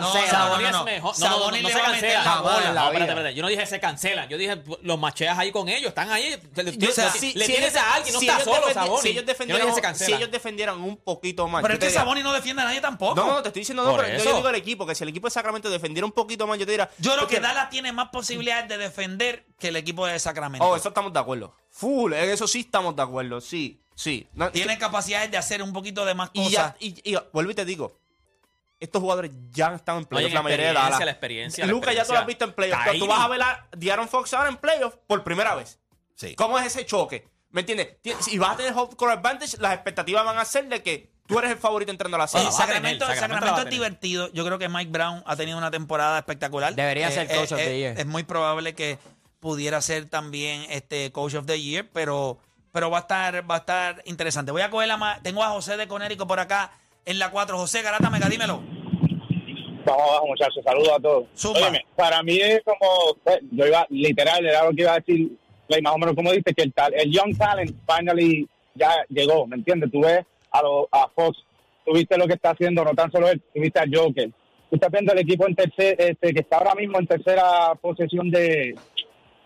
no 0.00 0.12
Sabonis 0.26 0.68
es 0.68 0.84
mejor. 0.84 1.18
No, 1.20 1.50
no, 1.50 1.68
se 1.68 1.74
va 1.78 1.86
a 1.86 1.92
meter 1.92 2.12
cancelan. 2.12 2.24
la 2.24 2.30
jamás 2.30 2.42
bola. 2.54 2.68
en 2.68 2.74
la 2.74 2.80
No, 2.80 2.86
espérate, 2.86 2.92
vida. 2.98 3.04
espérate. 3.12 3.34
Yo 3.34 3.42
no 3.42 3.48
dije 3.48 3.66
se 3.66 3.80
cancelan. 3.80 4.28
Yo 4.28 4.36
dije 4.36 4.62
los 4.82 4.98
macheas 4.98 5.38
ahí 5.38 5.52
con 5.52 5.68
ellos. 5.68 5.88
Están 5.90 6.10
ahí. 6.10 6.17
Le, 6.54 6.76
Yo- 6.76 6.88
o 6.90 6.92
sea, 6.92 7.06
le- 7.12 7.18
si- 7.18 7.32
le 7.34 7.44
si 7.46 7.52
tienes 7.52 7.70
ellos- 7.72 7.82
a 7.82 7.94
alguien. 7.94 8.14
No 8.14 8.20
si 8.20 8.28
está 8.28 8.42
ellos 8.42 8.54
solo, 8.56 8.74
Sabonis. 8.74 9.00
si 9.02 9.08
ellos 9.08 9.22
no 9.24 9.26
defendieran 9.26 9.94
si 9.96 10.12
ellos 10.12 10.30
defendieran 10.30 10.80
un 10.80 10.96
poquito 10.96 11.46
más 11.48 11.62
Pero 11.62 11.74
es 11.74 11.80
que 11.80 11.90
Sabonis 11.90 12.24
no 12.24 12.32
defiende 12.32 12.62
a 12.62 12.64
nadie 12.66 12.80
tampoco. 12.80 13.14
no, 13.14 13.26
no, 13.26 13.42
te 13.42 13.48
estoy 13.48 13.60
diciendo 13.60 13.84
no, 13.84 13.90
Por 13.96 14.04
pero 14.04 14.22
yo 14.24 14.36
digo 14.36 14.48
el 14.48 14.54
equipo, 14.56 14.86
que 14.86 14.94
si 14.94 15.04
el 15.04 15.10
equipo 15.10 15.26
de 15.26 15.30
Sacramento 15.32 15.70
defendiera 15.70 16.06
un 16.06 16.12
poquito 16.12 16.46
más, 16.46 16.58
yo 16.58 16.66
te 16.66 16.72
diría. 16.72 16.90
Yo 16.98 17.14
creo 17.14 17.26
que 17.28 17.40
Dallas 17.40 17.70
tiene 17.70 17.92
más 17.92 18.08
posibilidades 18.10 18.68
de 18.68 18.78
defender 18.78 19.46
que 19.58 19.68
el 19.68 19.76
equipo 19.76 20.06
de 20.06 20.18
Sacramento. 20.18 20.66
Oh, 20.66 20.76
eso 20.76 20.88
estamos 20.88 21.12
de 21.12 21.18
acuerdo. 21.20 21.54
Full, 21.70 22.12
en 22.12 22.30
eso 22.30 22.46
sí 22.48 22.60
estamos 22.60 22.96
de 22.96 23.02
acuerdo, 23.02 23.40
sí, 23.40 23.80
sí. 23.94 24.26
No, 24.32 24.50
Tiene 24.50 24.78
capacidades 24.78 25.30
de 25.30 25.36
hacer 25.36 25.62
un 25.62 25.72
poquito 25.72 26.04
de 26.04 26.14
más 26.14 26.30
y 26.32 26.44
cosas. 26.44 26.52
ya, 26.52 26.76
y, 26.80 27.12
y 27.12 27.16
vuelvo 27.32 27.50
y 27.50 27.54
te 27.54 27.64
digo, 27.64 27.98
estos 28.80 29.02
jugadores 29.02 29.32
ya 29.50 29.74
están 29.74 29.96
en 29.96 30.00
Oye, 30.02 30.08
playoff, 30.08 30.32
la 30.34 30.42
mayoría 30.42 30.68
de 30.68 30.72
Dallas. 30.74 31.04
la 31.04 31.10
experiencia, 31.10 31.66
la 31.66 31.72
Lucas 31.72 31.94
ya 31.96 32.04
tú 32.04 32.12
lo 32.12 32.18
has 32.20 32.26
visto 32.26 32.44
en 32.44 32.52
playoff. 32.52 32.78
Kyrie. 32.84 33.00
Tú 33.00 33.06
vas 33.08 33.20
a 33.20 33.28
ver 33.28 33.42
a 33.42 33.68
De'Aaron 33.76 34.08
Fox 34.08 34.32
ahora 34.34 34.48
en 34.50 34.56
playoff 34.56 34.94
por 35.08 35.24
primera 35.24 35.54
vez. 35.56 35.80
Sí. 36.18 36.34
¿Cómo 36.34 36.58
es 36.58 36.66
ese 36.66 36.84
choque? 36.84 37.28
¿Me 37.50 37.60
entiendes? 37.60 37.96
Ti- 38.02 38.12
Si 38.20 38.36
vas 38.38 38.50
a 38.54 38.56
tener 38.56 38.72
home 38.74 38.94
court 38.96 39.12
advantage, 39.12 39.56
las 39.60 39.72
expectativas 39.74 40.24
van 40.24 40.36
a 40.36 40.44
ser 40.44 40.68
de 40.68 40.82
que 40.82 41.10
tú 41.28 41.38
eres 41.38 41.52
el 41.52 41.58
favorito 41.58 41.92
entrando 41.92 42.16
a 42.16 42.18
la 42.18 42.24
Eh, 42.24 42.28
serie. 42.28 42.46
tener, 42.50 42.98
Sacramento, 42.98 43.62
es 43.62 43.70
divertido. 43.70 44.28
Yo 44.32 44.44
creo 44.44 44.58
que 44.58 44.68
Mike 44.68 44.90
Brown 44.90 45.22
ha 45.24 45.36
tenido 45.36 45.56
una 45.56 45.70
temporada 45.70 46.18
espectacular. 46.18 46.74
Debería 46.74 47.08
ser 47.12 47.28
coach 47.28 47.52
of 47.52 47.58
the 47.58 47.72
eh, 47.74 47.78
year. 47.78 47.98
Es 48.00 48.04
muy 48.06 48.24
probable 48.24 48.74
que 48.74 48.98
pudiera 49.38 49.80
ser 49.80 50.06
también 50.06 50.66
este 50.70 51.12
coach 51.12 51.34
of 51.34 51.46
the 51.46 51.60
year, 51.62 51.88
pero 51.92 52.38
pero 52.72 52.90
va 52.90 52.98
a 52.98 53.00
estar, 53.02 53.48
va 53.50 53.54
a 53.54 53.58
estar 53.58 54.02
interesante. 54.04 54.50
Voy 54.52 54.60
a 54.62 54.70
coger 54.70 54.88
la 54.88 54.96
ma- 54.96 55.20
Tengo 55.22 55.42
a 55.44 55.48
José 55.50 55.76
de 55.76 55.86
Conérico 55.88 56.26
por 56.26 56.40
acá 56.40 56.72
en 57.06 57.18
la 57.20 57.30
4. 57.30 57.56
José 57.56 57.80
Garata 57.82 58.10
Mega, 58.10 58.28
dímelo. 58.28 58.60
Vamos 59.86 60.02
abajo, 60.10 60.26
muchachos. 60.26 60.62
Saludos 60.64 60.90
a 60.96 61.00
todos. 61.00 61.24
Óyeme, 61.56 61.86
para 61.96 62.22
mí 62.22 62.36
es 62.38 62.60
como, 62.64 63.16
yo 63.52 63.66
iba, 63.66 63.86
literal, 63.88 64.44
era 64.44 64.64
lo 64.64 64.70
que 64.74 64.82
iba 64.82 64.92
a 64.92 64.96
decir, 65.00 65.30
Clay, 65.68 65.82
más 65.82 65.94
o 65.94 65.98
menos 65.98 66.14
como 66.16 66.32
dice, 66.32 66.52
que 66.54 66.62
el, 66.62 66.72
tal, 66.72 66.92
el 66.94 67.10
Young 67.12 67.36
Talent 67.36 67.76
finally 67.86 68.48
ya 68.74 68.90
llegó, 69.08 69.46
¿me 69.46 69.56
entiendes? 69.56 69.90
Tú 69.92 70.00
ves 70.00 70.24
a, 70.50 70.62
lo- 70.62 70.88
a 70.90 71.08
Fox, 71.14 71.38
tú 71.84 71.92
viste 71.94 72.16
lo 72.18 72.26
que 72.26 72.34
está 72.34 72.50
haciendo, 72.50 72.82
no 72.84 72.94
tan 72.94 73.10
solo 73.12 73.28
él, 73.28 73.40
tú 73.54 73.60
viste 73.60 73.78
a 73.80 73.84
Joker. 73.92 74.30
Tú 74.70 74.76
estás 74.76 74.90
viendo 74.90 75.12
el 75.12 75.18
equipo 75.20 75.46
en 75.46 75.54
tercer, 75.54 75.96
este, 75.98 76.32
que 76.34 76.40
está 76.40 76.58
ahora 76.58 76.74
mismo 76.74 76.98
en 76.98 77.06
tercera 77.06 77.74
posesión 77.80 78.30
de, 78.30 78.74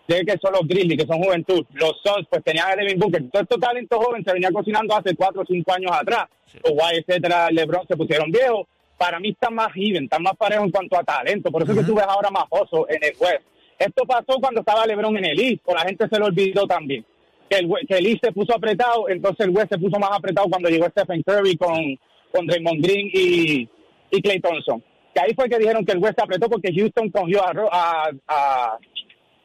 de 0.07 0.25
que 0.25 0.37
son 0.41 0.51
los 0.51 0.67
Grizzlies, 0.67 0.97
que 1.01 1.07
son 1.07 1.23
juventud. 1.23 1.65
Los 1.73 1.93
Suns, 2.03 2.27
pues 2.29 2.43
tenían 2.43 2.69
a 2.69 2.75
Devin 2.75 2.99
Booker. 2.99 3.23
Todo 3.31 3.43
este 3.43 3.57
talento 3.57 3.99
joven 4.01 4.23
se 4.25 4.33
venía 4.33 4.51
cocinando 4.51 4.93
hace 4.95 5.15
cuatro 5.15 5.41
o 5.43 5.45
cinco 5.45 5.71
años 5.73 5.91
atrás. 5.93 6.25
Kawhi, 6.61 6.97
etcétera, 7.07 7.49
LeBron 7.51 7.87
se 7.87 7.95
pusieron 7.95 8.29
viejos. 8.31 8.67
Para 8.97 9.19
mí 9.19 9.29
están 9.29 9.55
más 9.55 9.69
even, 9.75 10.03
están 10.03 10.23
más 10.23 10.35
parejos 10.35 10.65
en 10.65 10.71
cuanto 10.71 10.97
a 10.99 11.03
talento. 11.03 11.49
Por 11.51 11.63
eso 11.63 11.71
es 11.71 11.79
que 11.79 11.85
tú 11.85 11.95
ves 11.95 12.05
ahora 12.07 12.29
más 12.29 12.43
oso 12.49 12.85
en 12.89 13.01
el 13.03 13.13
West. 13.19 13.43
Esto 13.79 14.03
pasó 14.05 14.39
cuando 14.39 14.61
estaba 14.61 14.85
LeBron 14.85 15.17
en 15.17 15.25
el 15.25 15.39
East, 15.39 15.61
o 15.65 15.73
la 15.73 15.81
gente 15.81 16.07
se 16.07 16.19
lo 16.19 16.25
olvidó 16.27 16.65
también. 16.67 17.05
Que 17.49 17.57
el, 17.57 17.69
que 17.87 17.97
el 17.97 18.07
East 18.07 18.23
se 18.23 18.31
puso 18.31 18.55
apretado, 18.55 19.09
entonces 19.09 19.45
el 19.45 19.55
West 19.55 19.71
se 19.71 19.77
puso 19.77 19.99
más 19.99 20.11
apretado 20.11 20.47
cuando 20.49 20.69
llegó 20.69 20.87
Stephen 20.89 21.21
Curry 21.23 21.57
con, 21.57 21.99
con 22.31 22.47
Draymond 22.47 22.83
Green 22.83 23.09
y, 23.13 23.69
y 24.11 24.21
Clay 24.21 24.39
Thompson. 24.39 24.83
Que 25.13 25.21
ahí 25.21 25.33
fue 25.35 25.49
que 25.49 25.59
dijeron 25.59 25.85
que 25.85 25.91
el 25.91 25.99
West 25.99 26.17
se 26.17 26.23
apretó 26.23 26.49
porque 26.49 26.73
Houston 26.73 27.09
cogió 27.09 27.43
a, 27.43 27.51
a, 27.71 28.11
a, 28.27 28.77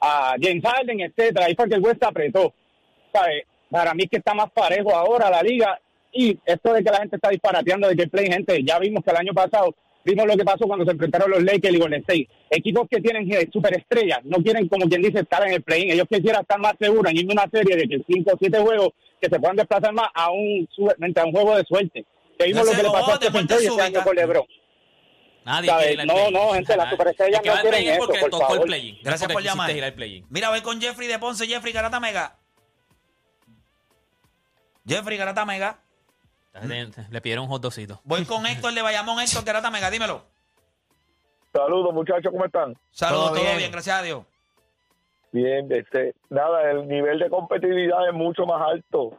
a 0.01 0.35
James 0.41 0.65
Harden, 0.65 1.01
etcétera. 1.01 1.47
Ahí 1.47 1.55
fue 1.55 1.69
que 1.69 1.75
el 1.75 1.83
West 1.83 2.01
se 2.01 2.09
apretó. 2.09 2.55
¿Sabe? 3.13 3.47
Para 3.71 3.93
mí 3.93 4.07
que 4.07 4.19
está 4.19 4.33
más 4.33 4.51
parejo 4.53 4.95
ahora 4.95 5.29
la 5.29 5.43
liga. 5.43 5.79
Y 6.13 6.39
esto 6.47 6.73
de 6.73 6.83
que 6.83 6.91
la 6.91 7.01
gente 7.01 7.17
está 7.17 7.29
disparateando 7.29 7.87
de 7.89 7.97
que 7.97 8.09
play, 8.09 8.27
gente, 8.27 8.63
ya 8.65 8.79
vimos 8.79 9.05
que 9.05 9.11
el 9.11 9.19
año 9.19 9.35
pasado 9.35 9.75
vimos 10.05 10.27
lo 10.27 10.37
que 10.37 10.45
pasó 10.45 10.67
cuando 10.67 10.85
se 10.85 10.93
enfrentaron 10.93 11.31
los 11.31 11.43
Lakers 11.43 11.75
y 11.75 11.79
Golden 11.79 12.01
State. 12.01 12.29
Equipos 12.51 12.87
que 12.91 13.01
tienen 13.01 13.31
eh, 13.33 13.49
superestrellas, 13.53 14.25
no 14.25 14.39
quieren, 14.39 14.69
como 14.69 14.89
quien 14.89 15.03
dice, 15.03 15.21
estar 15.21 15.47
en 15.47 15.55
el 15.55 15.63
play-in. 15.63 15.93
Ellos 15.93 16.07
quisieran 16.09 16.43
estar 16.43 16.59
más 16.59 16.75
seguros 16.81 17.11
en 17.11 17.19
ir 17.19 17.27
a 17.29 17.33
una 17.33 17.51
serie 17.51 17.77
de 17.77 17.89
que 17.89 18.03
5 18.07 18.31
o 18.33 18.37
7 18.39 18.59
juegos 18.61 18.89
que 19.21 19.29
se 19.29 19.39
puedan 19.39 19.57
desplazar 19.57 19.93
más 19.93 20.09
a 20.15 20.31
un, 20.31 20.69
a 21.17 21.25
un 21.25 21.33
juego 21.33 21.57
de 21.57 21.65
suerte. 21.65 22.05
Que 22.39 22.47
vimos 22.47 22.63
Ese 22.63 22.71
lo 22.73 22.77
que 22.77 22.83
le 22.85 22.93
pasó 22.93 23.13
a 23.13 23.17
Stephen 23.17 23.41
este 23.43 23.67
súbita. 23.67 23.85
año 23.85 24.05
con 24.05 24.15
LeBron. 24.17 24.45
Nadie 25.45 25.69
¿Sabes? 25.71 25.87
quiere 25.87 25.95
ir 25.95 26.01
al 26.01 26.07
No, 26.07 26.31
no, 26.31 26.53
gente, 26.53 26.69
las 26.77 26.87
Nadie. 26.87 26.91
superestrellas 26.91 27.41
no 27.45 27.53
quieren 27.63 27.89
eso, 27.89 27.99
porque 28.07 28.21
por 28.21 28.31
tocó 28.31 28.55
el 28.55 28.61
play-in. 28.63 28.99
Gracias 29.03 29.21
porque 29.23 29.33
por 29.35 29.43
llamar. 29.43 29.77
ir 29.77 29.85
al 29.85 29.95
play-in. 29.95 30.27
Mira, 30.31 30.51
voy 30.51 30.61
con 30.61 30.81
Jeffrey 30.81 31.09
de 31.09 31.19
Ponce. 31.19 31.47
Jeffrey 31.47 31.73
Garata 31.73 31.99
Mega. 32.01 32.37
Jeffrey 34.87 35.17
Garata 35.19 35.45
Mega. 35.45 35.81
Le 37.11 37.21
pidieron 37.21 37.45
un 37.45 37.51
hot 37.51 37.63
dogcito. 37.63 38.01
Voy 38.05 38.25
con 38.25 38.45
Héctor 38.47 38.73
de 38.75 38.83
Bayamón. 38.83 39.21
Héctor 39.21 39.45
Garata 39.45 39.71
Mega, 39.71 39.91
dímelo. 39.91 40.25
Saludos 41.53 41.95
muchachos, 41.95 42.31
¿cómo 42.31 42.45
están? 42.45 42.77
Saludos, 42.91 43.27
Todo 43.29 43.35
todo 43.37 43.45
bien. 43.45 43.57
bien, 43.59 43.73
gracias 43.73 43.99
a 43.99 44.03
Dios. 44.03 44.25
Bien, 45.33 45.71
este, 45.73 46.15
nada, 46.31 46.71
el 46.71 46.87
nivel 46.89 47.19
de 47.19 47.29
competitividad 47.31 48.07
es 48.09 48.15
mucho 48.15 48.45
más 48.47 48.63
alto. 48.67 49.19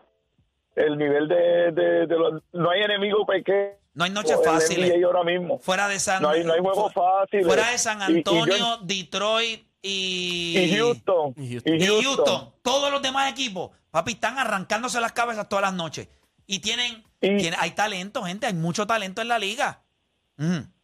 El 0.76 0.98
nivel 0.98 1.28
de, 1.28 1.72
de, 1.72 2.08
de 2.08 2.16
los- 2.18 2.42
no 2.54 2.70
hay 2.72 2.82
enemigo 2.82 3.26
pequeño. 3.26 3.72
No 3.94 4.04
hay 4.06 4.12
noches 4.12 4.38
fáciles. 4.44 4.94
Ahora 5.04 5.24
mismo. 5.24 5.60
Fuera 5.60 5.88
de 5.88 6.00
San 6.00 6.22
No 6.22 6.30
hay, 6.30 6.44
no 6.44 6.54
hay 6.54 6.60
juegos 6.62 6.94
fáciles. 6.94 7.46
Fuera 7.46 7.70
de 7.72 7.78
San 7.78 8.00
Y- 8.00 8.20
y 8.20 8.24
yo- 8.24 8.32
Antonio, 8.44 8.78
Detroit 8.84 9.66
y, 9.82 10.58
Y, 10.58 10.78
Houston. 10.78 11.34
Y 11.36 11.52
Houston. 11.54 11.76
y 11.76 11.86
Houston. 12.04 12.54
Todos 12.62 12.92
los 12.92 13.02
demás 13.02 13.32
equipos, 13.32 13.72
papi, 13.92 14.14
están 14.14 14.38
arrancándose 14.40 15.02
las 15.02 15.12
cabezas 15.12 15.50
todas 15.50 15.64
las 15.64 15.74
noches. 15.74 16.08
Y 16.46 16.60
tienen, 16.60 17.04
Y- 17.22 17.50
hay 17.60 17.72
talento, 17.72 18.24
gente, 18.24 18.48
hay 18.48 18.54
mucho 18.54 18.88
talento 18.88 19.22
en 19.22 19.28
la 19.28 19.40
liga. 19.40 19.82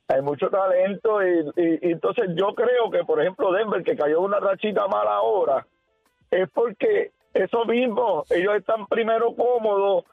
Hay 0.08 0.22
mucho 0.22 0.50
talento 0.50 1.24
y, 1.26 1.40
y- 1.56 1.80
y 1.88 1.92
entonces 1.92 2.26
yo 2.36 2.54
creo 2.54 2.92
que, 2.92 3.04
por 3.06 3.22
ejemplo, 3.22 3.52
Denver, 3.52 3.84
que 3.84 3.96
cayó 3.96 4.22
una 4.22 4.40
rachita 4.40 4.88
mala 4.88 5.16
ahora, 5.16 5.66
es 6.30 6.50
porque 6.54 7.12
eso 7.34 7.66
mismo, 7.66 8.24
ellos 8.30 8.56
están 8.58 8.86
primero 8.88 9.34
cómodos 9.36 10.04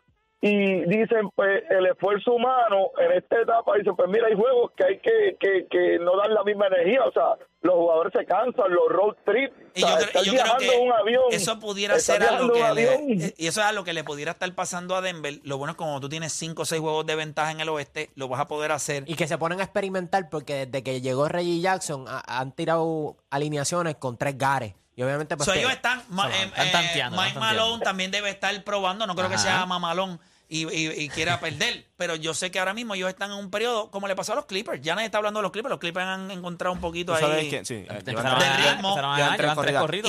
y 0.45 0.85
dicen, 0.87 1.31
pues, 1.37 1.63
el 1.71 1.87
esfuerzo 1.87 2.33
humano 2.33 2.91
en 2.99 3.13
esta 3.13 3.41
etapa, 3.41 3.77
dicen, 3.79 3.95
pues 3.95 4.09
mira, 4.11 4.27
hay 4.27 4.35
juegos 4.35 4.73
que 4.77 4.85
hay 4.85 4.99
que, 4.99 5.37
que, 5.39 5.67
que 5.71 5.99
no 6.01 6.17
dan 6.17 6.35
la 6.35 6.43
misma 6.43 6.67
energía, 6.67 7.05
o 7.05 7.13
sea, 7.13 7.37
los 7.61 7.75
jugadores 7.77 8.13
se 8.13 8.27
cansan, 8.27 8.65
los 8.73 8.89
road 8.89 9.15
trips, 9.25 9.55
Y 9.77 9.85
o 9.85 9.87
sea, 9.87 9.99
yo, 10.01 10.03
cre- 10.03 10.07
estás 10.09 10.23
y 10.23 10.27
yo 10.27 10.33
creo 10.33 10.43
viajando 10.45 10.59
que 10.73 10.77
en 10.77 10.83
un 10.89 10.93
avión. 10.93 11.23
eso 11.31 11.61
pudiera 11.61 11.97
ser 12.01 12.25
algo 12.25 12.53
que 12.53 12.75
le, 12.75 12.95
eh, 13.27 13.35
y 13.39 13.47
eso 13.47 13.61
es 13.61 13.67
algo 13.69 13.85
que 13.85 13.93
le 13.93 14.03
pudiera 14.03 14.33
estar 14.33 14.53
pasando 14.57 14.97
a 14.97 15.01
Denver. 15.01 15.39
Lo 15.45 15.59
bueno 15.59 15.71
es 15.71 15.77
como 15.77 16.01
tú 16.01 16.09
tienes 16.09 16.33
5 16.33 16.63
o 16.63 16.65
6 16.65 16.81
juegos 16.81 17.07
de 17.07 17.15
ventaja 17.15 17.53
en 17.53 17.61
el 17.61 17.69
oeste, 17.69 18.11
lo 18.17 18.27
vas 18.27 18.41
a 18.41 18.49
poder 18.49 18.73
hacer. 18.73 19.05
Y 19.07 19.15
que 19.15 19.29
se 19.29 19.39
ponen 19.39 19.61
a 19.61 19.63
experimentar 19.63 20.29
porque 20.29 20.67
desde 20.67 20.83
que 20.83 21.01
llegó 21.01 21.29
Reggie 21.29 21.61
Jackson 21.61 22.07
ha- 22.09 22.25
han 22.41 22.51
tirado 22.51 23.17
alineaciones 23.31 23.95
con 23.95 24.17
tres 24.19 24.37
gares. 24.37 24.75
Y 24.97 25.03
obviamente 25.05 25.37
pues 25.37 25.47
So, 25.47 25.53
que- 25.53 25.61
ellos 25.61 25.71
están, 25.73 26.01
eh, 26.01 26.03
están 26.03 26.67
eh, 26.67 26.71
tanteando, 26.73 27.17
Mike 27.17 27.29
están 27.29 27.41
tanteando. 27.41 27.41
Malone 27.41 27.85
también 27.85 28.11
debe 28.11 28.29
estar 28.29 28.65
probando, 28.65 29.07
no 29.07 29.15
creo 29.15 29.31
que 29.31 29.39
sea 29.39 29.65
mamalón 29.67 30.21
y, 30.53 30.67
y- 30.73 31.05
y 31.05 31.09
quiera 31.09 31.41
perder, 31.41 31.87
pero 31.97 32.15
yo 32.17 32.35
sé 32.35 32.51
que 32.51 32.59
ahora 32.59 32.75
mismo 32.75 32.95
ellos 32.95 33.09
están 33.09 33.31
en 33.31 33.39
un 33.39 33.51
periodo, 33.51 33.91
como 33.91 34.07
le 34.09 34.15
pasó 34.15 34.33
a 34.33 34.37
los 34.37 34.47
Clippers, 34.47 34.83
ya 34.83 34.95
nadie 34.95 35.07
está 35.07 35.19
hablando 35.19 35.39
de 35.39 35.43
los 35.43 35.53
Clippers, 35.53 35.71
los 35.71 35.79
Clippers 35.79 36.07
han 36.07 36.31
encontrado 36.31 36.75
un 36.75 36.81
poquito 36.81 37.15
¿Tú 37.15 37.21
sabes 37.21 37.39
ahí. 37.39 37.51
que- 37.51 37.65
sí, 37.65 37.75
de 37.77 38.67
ritmo. 38.73 38.95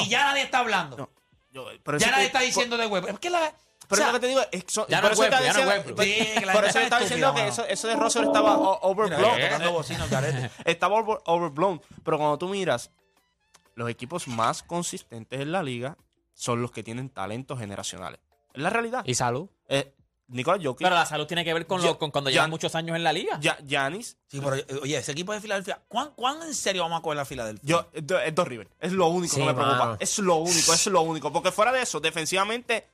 Y 0.02 0.10
ya 0.10 0.24
nadie 0.26 0.42
está 0.44 0.60
hablando. 0.60 1.10
Yo- 1.52 1.68
pero 1.84 1.98
ya 1.98 2.08
nadie 2.12 2.24
que- 2.24 2.28
está 2.28 2.40
diciendo 2.42 2.78
de 2.78 2.88
web. 2.88 3.06
Es 3.08 3.20
que 3.20 3.30
la. 3.30 3.54
Pero 3.88 4.02
o 4.02 4.06
sea, 4.06 4.08
lo 4.08 4.14
que 4.14 4.20
te 4.22 4.28
digo 4.28 4.42
es. 4.52 4.64
son- 4.68 4.86
Ya 4.88 4.98
no 5.02 5.04
por 5.04 5.12
es 5.12 5.20
eso 5.20 5.24
estaba 5.26 5.42
Westbrook, 5.46 5.58
ya 5.58 5.66
no 5.66 5.72
es 5.72 5.86
diciendo- 6.08 6.52
por 6.54 6.64
eso 6.66 6.68
está 6.68 6.82
estaba 6.84 7.02
diciendo 7.02 7.34
que 7.36 7.48
eso, 7.48 7.66
eso 7.68 7.88
de 7.90 7.96
Russell 7.96 8.24
estaba 8.24 8.56
overblown. 8.58 9.36
Mira, 9.36 10.10
carete. 10.10 10.50
estaba 10.66 10.96
over- 10.96 11.20
overblown. 11.26 11.82
Pero 12.04 12.18
cuando 12.18 12.38
tú 12.38 12.48
miras, 12.50 12.92
los 13.76 13.90
equipos 13.90 14.28
más 14.28 14.64
consistentes 14.64 15.40
en 15.42 15.52
la 15.52 15.62
liga 15.62 15.98
son 16.34 16.62
los 16.62 16.72
que 16.72 16.82
tienen 16.82 17.10
talentos 17.10 17.60
generacionales. 17.60 18.20
Es 18.54 18.62
la 18.62 18.70
realidad. 18.70 19.04
Y 19.06 19.14
salud. 19.16 19.50
Eh, 19.68 19.94
Nicolás 20.28 20.62
Jokic, 20.64 20.84
Pero 20.86 20.96
la 20.96 21.06
salud 21.06 21.28
tiene 21.28 21.44
que 21.44 21.54
ver 21.54 21.68
con, 21.68 21.82
Ya- 21.82 21.88
lo, 21.88 21.98
con 22.00 22.10
cuando 22.10 22.30
llevan 22.30 22.50
muchos 22.50 22.74
años 22.76 22.96
en 22.96 23.04
la 23.04 23.12
liga. 23.14 23.38
Ya- 23.42 23.58
Giannis. 23.66 24.18
Sí, 24.28 24.40
pero 24.42 24.56
oye, 24.82 24.98
ese 24.98 25.12
equipo 25.12 25.34
de 25.34 25.42
Filadelfia, 25.42 25.82
¿cuán, 25.88 26.12
cuán 26.16 26.42
en 26.42 26.54
serio 26.56 26.84
vamos 26.84 27.00
a 27.00 27.02
coger 27.04 27.18
la 27.18 27.26
Filadelfia? 27.26 27.68
Yo, 27.68 27.88
es 27.94 28.08
do- 28.08 28.20
es 28.20 28.34
dos 28.34 28.48
River. 28.48 28.68
Es 28.80 28.92
lo 28.94 29.08
único 29.08 29.34
Sí, 29.36 29.42
que 29.42 29.46
me 29.48 29.54
preocupa. 29.54 29.78
mano. 29.78 29.98
Es 30.00 30.18
lo 30.20 30.36
único, 30.38 30.74
es 30.74 30.88
lo 30.88 31.02
único. 31.02 31.32
Porque 31.32 31.52
fuera 31.52 31.72
de 31.72 31.82
eso, 31.82 32.00
defensivamente, 32.00 32.88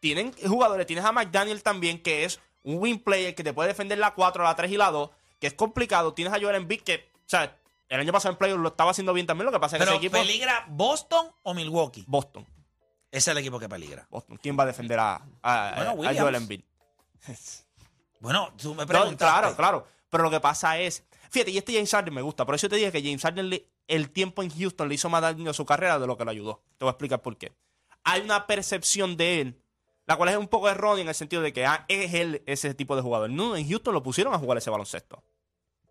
tienen 0.00 0.32
jugadores. 0.46 0.86
Tienes 0.86 1.04
a 1.04 1.12
McDaniel 1.12 1.62
también, 1.62 2.02
que 2.02 2.24
es 2.24 2.40
un 2.64 2.78
win 2.80 2.98
player 2.98 3.34
que 3.34 3.44
te 3.44 3.52
puede 3.52 3.68
defender 3.68 3.98
la 3.98 4.14
4, 4.14 4.42
la 4.42 4.56
3 4.56 4.70
y 4.72 4.76
la 4.76 4.90
2, 4.90 5.10
que 5.38 5.46
es 5.48 5.54
complicado. 5.54 6.14
Tienes 6.14 6.32
a 6.34 6.40
Joel 6.40 6.56
Embiid, 6.56 6.80
que, 6.82 7.08
o 7.14 7.28
sea, 7.28 7.56
el 7.88 8.00
año 8.00 8.12
pasado 8.12 8.32
en 8.32 8.38
playoff 8.38 8.58
lo 8.60 8.68
estaba 8.70 8.90
haciendo 8.92 9.12
bien 9.12 9.26
también. 9.26 9.44
Lo 9.46 9.52
que 9.52 9.60
pasa 9.60 9.76
es 9.76 9.80
que 9.80 9.84
pero 9.84 9.96
ese 9.98 10.06
equipo. 10.06 10.16
¿peligra 10.18 10.64
Boston 10.68 11.26
o 11.42 11.54
Milwaukee? 11.54 12.04
Boston. 12.08 12.46
Ese 13.12 13.18
es 13.18 13.28
el 13.28 13.38
equipo 13.38 13.60
que 13.60 13.68
peligra. 13.68 14.04
Boston. 14.10 14.38
¿Quién 14.42 14.58
va 14.58 14.64
a 14.64 14.66
defender 14.66 14.98
a, 14.98 15.22
a, 15.42 15.92
Bueno, 15.94 16.08
a. 16.10 16.14
Joel 16.20 16.34
Embiid? 16.34 16.62
Bueno, 18.20 18.52
tú 18.56 18.74
me 18.74 18.82
No, 18.82 18.86
preguntaste. 18.86 19.16
claro, 19.40 19.56
claro. 19.56 19.86
Pero 20.08 20.22
lo 20.24 20.30
que 20.30 20.40
pasa 20.40 20.78
es. 20.78 21.04
Fíjate, 21.30 21.50
y 21.50 21.58
este 21.58 21.72
James 21.72 21.90
Harden 21.90 22.14
me 22.14 22.22
gusta. 22.22 22.44
Por 22.46 22.54
eso 22.54 22.66
yo 22.66 22.70
te 22.70 22.76
dije 22.76 22.92
que 22.92 23.02
James 23.02 23.22
Harden 23.22 23.48
le- 23.50 23.66
el 23.88 24.10
tiempo 24.10 24.42
en 24.42 24.50
Houston 24.50 24.88
le 24.88 24.94
hizo 24.94 25.08
más 25.08 25.22
daño 25.22 25.50
a 25.50 25.54
su 25.54 25.64
carrera 25.66 25.98
de 25.98 26.06
lo 26.06 26.16
que 26.16 26.24
lo 26.24 26.30
ayudó. 26.30 26.62
Te 26.78 26.84
voy 26.84 26.90
a 26.90 26.92
explicar 26.92 27.20
por 27.22 27.36
qué. 27.36 27.52
Hay 28.04 28.20
una 28.20 28.46
percepción 28.46 29.16
de 29.16 29.40
él, 29.40 29.62
la 30.06 30.16
cual 30.16 30.28
es 30.28 30.36
un 30.36 30.46
poco 30.48 30.68
errónea 30.68 31.02
en 31.02 31.08
el 31.08 31.14
sentido 31.14 31.42
de 31.42 31.52
que 31.52 31.66
ah, 31.66 31.84
es 31.88 32.14
él 32.14 32.42
ese 32.46 32.74
tipo 32.74 32.94
de 32.94 33.02
jugador. 33.02 33.30
No, 33.30 33.56
en 33.56 33.68
Houston 33.68 33.94
lo 33.94 34.02
pusieron 34.02 34.32
a 34.34 34.38
jugar 34.38 34.58
ese 34.58 34.70
baloncesto. 34.70 35.22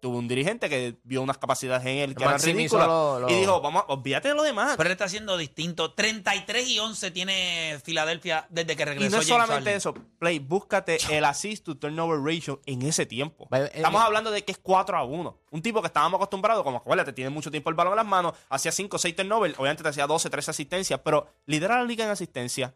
Tuvo 0.02 0.18
un 0.18 0.28
dirigente 0.28 0.68
que 0.68 0.98
vio 1.04 1.22
unas 1.22 1.38
capacidades 1.38 1.86
en 1.86 1.98
él 2.00 2.16
que 2.16 2.24
eran 2.24 2.42
ridículas. 2.42 2.88
lo- 2.88 3.20
lo- 3.20 3.30
Y 3.30 3.36
dijo, 3.36 3.62
vamos, 3.62 3.84
olvídate 3.88 4.30
de 4.30 4.34
lo 4.34 4.42
demás. 4.42 4.74
Pero 4.76 4.88
él 4.88 4.94
está 4.94 5.06
haciendo 5.06 5.38
distinto. 5.38 5.94
33 5.94 6.68
y 6.68 6.80
11 6.80 7.12
tiene 7.12 7.80
Filadelfia 7.84 8.48
desde 8.50 8.76
que 8.76 8.82
Y 8.82 8.86
regresó 8.86 9.16
no 9.18 9.22
es 9.22 9.28
James 9.28 9.28
solamente 9.28 9.70
Harden. 9.70 9.78
eso, 9.78 9.94
Play, 10.18 10.40
búscate 10.40 10.98
el 11.12 11.24
assist 11.24 11.64
to 11.66 11.78
turnover 11.78 12.20
ratio 12.20 12.60
en 12.66 12.82
ese 12.82 13.06
tiempo. 13.06 13.48
Eh, 13.52 13.70
Estamos 13.76 14.02
eh, 14.02 14.06
hablando 14.06 14.32
de 14.32 14.44
que 14.44 14.52
es 14.54 14.58
4 14.58 14.98
a 14.98 15.04
1. 15.04 15.38
Un 15.52 15.62
tipo 15.62 15.82
que 15.82 15.88
estábamos 15.88 16.18
acostumbrados, 16.18 16.64
como 16.64 16.78
acuérdate, 16.78 17.14
tiene 17.14 17.30
mucho 17.30 17.52
tiempo 17.52 17.70
el 17.70 17.76
balón 17.76 17.94
en 17.94 17.98
las 17.98 18.06
manos, 18.08 18.34
hacía 18.50 18.72
5 18.72 18.96
o 18.96 19.00
6 19.00 19.16
turnovers, 19.16 19.54
obviamente 19.60 19.84
te 19.84 19.90
hacía 19.90 20.08
12, 20.08 20.32
13 20.32 20.50
asistencias, 20.50 21.00
pero 21.04 21.28
lidera 21.46 21.78
la 21.78 21.84
liga 21.86 22.04
en 22.06 22.10
asistencia. 22.10 22.74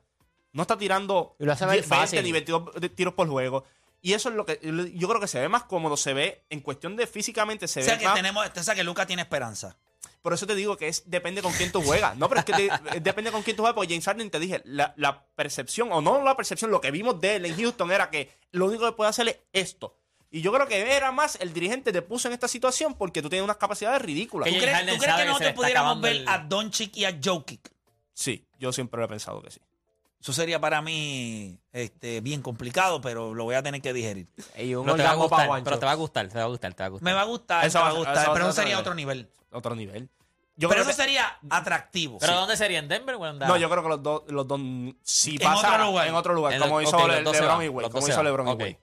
No 0.53 0.61
está 0.61 0.77
tirando 0.77 1.35
Y 1.39 1.45
lo 1.45 1.53
hace 1.53 1.65
ver 1.65 1.73
10, 1.77 1.89
20 1.89 2.05
fácil. 2.05 2.23
ni 2.23 2.31
22 2.31 2.73
de- 2.75 2.89
tiros 2.89 3.15
por 3.15 3.27
juego. 3.27 3.63
Y 4.05 4.13
eso 4.13 4.29
es 4.29 4.35
lo 4.35 4.45
que 4.45 4.59
yo 4.93 5.07
creo 5.07 5.19
que 5.19 5.27
se 5.27 5.39
ve 5.39 5.49
más 5.49 5.63
cómodo, 5.63 5.97
se 5.97 6.13
ve 6.13 6.43
en 6.51 6.59
cuestión 6.61 6.95
de 6.95 7.07
físicamente, 7.07 7.67
se 7.67 7.79
O 7.79 7.83
sea 7.83 7.93
ve 7.95 7.99
que 8.01 8.05
más. 8.05 8.13
tenemos, 8.13 8.45
o 8.55 8.63
sea 8.63 8.75
que 8.75 8.83
Luca 8.83 9.07
tiene 9.07 9.23
esperanza. 9.23 9.77
Por 10.21 10.31
eso 10.31 10.45
te 10.45 10.53
digo 10.53 10.77
que 10.77 10.87
es 10.87 11.09
depende 11.09 11.41
con 11.41 11.51
quién 11.53 11.71
tú 11.71 11.81
juegas. 11.81 12.15
No, 12.15 12.29
pero 12.29 12.41
es 12.41 12.45
que 12.45 12.53
te- 12.53 12.69
depende 13.01 13.31
con 13.31 13.41
quién 13.41 13.55
tú 13.55 13.63
juegas, 13.63 13.73
porque 13.73 13.89
James 13.89 14.05
Harden 14.05 14.29
te 14.29 14.39
dije, 14.39 14.61
la, 14.65 14.93
la 14.97 15.25
percepción, 15.35 15.91
o 15.91 16.01
no 16.01 16.21
la 16.23 16.37
percepción, 16.37 16.69
lo 16.69 16.81
que 16.81 16.91
vimos 16.91 17.19
de 17.19 17.37
él 17.37 17.45
en 17.47 17.55
Houston 17.57 17.91
era 17.91 18.11
que 18.11 18.29
lo 18.51 18.67
único 18.67 18.85
que 18.85 18.91
puede 18.91 19.09
hacer 19.09 19.27
es 19.27 19.39
esto. 19.53 19.97
Y 20.29 20.41
yo 20.41 20.53
creo 20.53 20.67
que 20.67 20.95
era 20.95 21.11
más 21.11 21.37
el 21.41 21.51
dirigente 21.51 21.91
te 21.91 22.03
puso 22.03 22.27
en 22.27 22.35
esta 22.35 22.47
situación 22.47 22.93
porque 22.93 23.23
tú 23.23 23.29
tienes 23.29 23.43
unas 23.43 23.57
capacidades 23.57 24.03
ridículas. 24.03 24.49
¿Tú 24.51 24.55
crees, 24.59 24.79
tú 24.85 24.97
crees 24.99 25.15
que 25.15 25.25
nosotros 25.25 25.53
pudiéramos 25.53 25.99
ver 26.01 26.17
el- 26.17 26.27
a 26.29 26.37
Doncic 26.39 26.95
y 26.97 27.05
a 27.05 27.19
Jokic? 27.23 27.71
Sí, 28.13 28.45
yo 28.59 28.71
siempre 28.71 29.03
he 29.03 29.07
pensado 29.07 29.41
que 29.41 29.49
sí. 29.49 29.59
Eso 30.21 30.33
sería 30.33 30.59
para 30.59 30.81
mí 30.81 31.59
este, 31.71 32.19
bien 32.21 32.41
complicado, 32.41 32.99
pero 32.99 33.33
lo 33.35 33.43
voy 33.43 33.55
a 33.55 33.61
tener 33.61 33.81
que 33.81 33.93
digerir. 33.93 34.27
Y 34.57 34.73
un 34.73 34.85
Pero 34.85 34.97
te 34.97 35.03
va 35.03 35.11
a 35.11 35.15
gustar, 35.15 35.47
Juancho. 35.47 35.63
pero 35.65 35.79
te 35.79 35.85
va 35.85 35.91
a 35.91 35.95
gustar, 35.95 36.27
te 36.29 36.37
va 36.37 36.43
a 36.43 36.47
gustar, 36.47 36.73
te 36.73 36.81
va 36.83 36.87
a 36.87 36.89
gustar. 36.89 37.05
Me 37.05 37.13
va 37.13 37.21
a 37.21 37.25
gustar, 37.25 37.65
Eso 37.65 37.77
me 37.79 37.83
va- 37.83 37.89
a 37.89 37.93
gustar, 37.93 38.17
eso 38.17 38.33
pero 38.33 38.45
eso 38.45 38.53
sería 38.53 38.79
otro 38.79 38.95
nivel. 38.95 39.29
Otro 39.51 39.75
nivel. 39.75 40.09
Yo 40.57 40.69
pero 40.69 40.81
creo 40.81 40.89
eso 40.89 40.97
que- 40.97 41.03
sería 41.03 41.37
atractivo. 41.49 42.17
¿Pero 42.19 42.31
Sí. 42.33 42.39
dónde 42.39 42.57
sería? 42.57 42.79
¿En 42.79 42.87
Denver 42.87 43.15
o 43.15 43.27
en 43.27 43.37
Dallas? 43.39 43.49
No, 43.49 43.57
yo 43.57 43.69
creo 43.69 43.83
que 43.83 43.89
los 43.89 44.01
dos, 44.01 44.23
los 44.27 44.47
dos 44.47 44.59
si 45.03 45.31
En 45.35 45.39
pasa 45.41 45.73
otro 45.73 45.85
lugar. 45.85 46.07
en 46.07 46.15
otro 46.15 46.33
lugar, 46.33 46.53
En 46.53 46.61
como 46.61 46.81
hizo 46.81 46.97
ok, 46.97 47.07
Le- 47.07 47.15
los 47.15 47.23
dos 47.25 47.35
se 47.37 47.41
LeBron 47.43 47.63
y 47.63 47.67
Wade, 47.67 47.89
como 47.91 48.07
hizo 48.07 48.23
LeBron 48.23 48.47
y 48.47 48.51
Wade. 48.51 48.79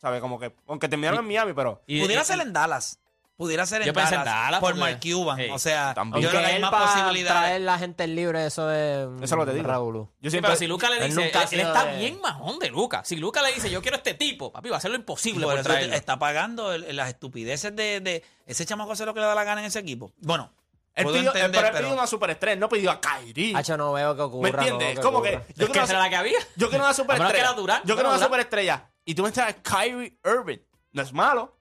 ¿Sabes? 0.00 0.20
Como 0.20 0.38
que, 0.38 0.54
aunque 0.68 0.88
terminaron 0.88 1.20
en 1.20 1.26
Miami, 1.26 1.54
pero 1.54 1.82
Y- 1.86 2.02
Pudiera 2.02 2.22
y- 2.22 2.24
ser 2.24 2.38
en 2.40 2.52
Dallas. 2.52 3.00
Pudiera 3.38 3.64
ser 3.66 3.82
en 3.82 3.86
Yo 3.86 3.92
pensé 3.94 4.16
Dallas. 4.16 4.26
en 4.26 4.32
Dallas, 4.42 4.60
por 4.60 4.70
porque- 4.72 4.80
Mark 4.80 5.00
Cuban. 5.00 5.36
Sí, 5.38 5.46
o 5.52 5.58
sea, 5.60 5.94
también. 5.94 6.22
yo 6.24 6.28
creo 6.28 6.40
que 6.42 6.46
Aunque 6.48 6.50
hay 6.50 6.56
él 6.56 6.60
más 6.62 6.70
para 6.72 6.86
posibilidades. 6.86 7.40
traer 7.40 7.60
la 7.60 7.78
gente 7.78 8.06
libre, 8.08 8.44
eso 8.46 8.68
es... 8.72 9.06
Eso 9.06 9.22
es 9.22 9.30
lo 9.30 9.38
que 9.38 9.50
te 9.52 9.56
digo. 9.58 9.68
Raúl. 9.68 9.94
yo 9.94 10.08
Sí, 10.22 10.30
siempre 10.30 10.48
pero 10.50 10.58
si 10.58 10.66
Luca 10.66 10.90
le 10.90 10.96
Él 10.96 11.04
dice, 11.10 11.24
nunca 11.24 11.38
ha 11.38 11.42
él, 11.44 11.48
sido 11.48 11.62
está 11.62 11.84
de- 11.84 11.96
bien 11.98 12.20
majón 12.20 12.58
de 12.58 12.68
Luca. 12.70 13.02
Si 13.04 13.14
Luca 13.14 13.40
le 13.42 13.52
dice, 13.52 13.70
yo 13.70 13.80
quiero 13.80 13.96
este 13.96 14.14
tipo, 14.14 14.50
papi, 14.50 14.68
va 14.70 14.74
a 14.74 14.78
hacer 14.78 14.90
lo 14.90 14.96
imposible 14.96 15.44
Por 15.46 15.52
por, 15.54 15.60
eso 15.60 15.68
traerlo. 15.70 15.94
está 15.94 16.18
pagando 16.18 16.72
el- 16.74 16.96
las 16.96 17.08
estupideces 17.10 17.74
de, 17.76 18.00
de- 18.00 18.24
Ese 18.44 18.66
chamaco 18.66 18.90
hace 18.90 19.06
lo 19.06 19.14
que 19.14 19.20
le 19.20 19.26
da 19.26 19.36
la 19.36 19.44
gana 19.44 19.60
en 19.60 19.68
ese 19.68 19.78
equipo. 19.78 20.12
Bueno, 20.20 20.52
él 20.96 21.04
puedo 21.04 21.16
pidió, 21.18 21.30
él- 21.30 21.36
entender, 21.36 21.60
pero 21.60 21.66
él 21.68 21.72
pero- 21.74 21.84
pidió 21.86 21.96
una 21.96 22.06
superestrella, 22.08 22.54
él 22.54 22.58
no 22.58 22.68
pidió 22.68 22.90
a 22.90 23.00
Kyrie. 23.00 23.56
Hacho, 23.56 23.76
no 23.76 23.92
veo 23.92 24.16
que 24.16 24.22
ocurra. 24.22 24.42
¿Me 24.50 24.56
no 24.56 24.62
entiendes? 24.62 24.94
veo 24.96 25.04
como 25.04 25.22
que 25.22 25.28
ocurra. 25.36 25.44
yo 25.46 25.50
es 25.50 25.54
quiero 25.54 25.72
que 25.74 25.78
una, 25.78 25.86
será 25.86 25.98
la 26.00 26.10
que 26.10 26.16
había. 26.16 26.38
yo 26.56 26.68
quiero 26.70 26.82
una 26.84 26.92
superestrella. 26.94 27.32
que 27.34 27.38
era 27.40 27.52
Durant, 27.52 27.84
yo 27.84 27.94
no 27.94 27.94
quiero 27.94 28.00
era 28.00 28.08
una 28.08 28.16
Durant. 28.16 28.28
superestrella. 28.32 28.90
Y 29.04 29.14
tú 29.14 29.22
me 29.22 29.30
traes 29.30 29.54
a 29.54 29.62
Kyrie 29.62 30.18
Irving. 30.24 30.58
No 30.90 31.02
es 31.02 31.12
malo. 31.12 31.54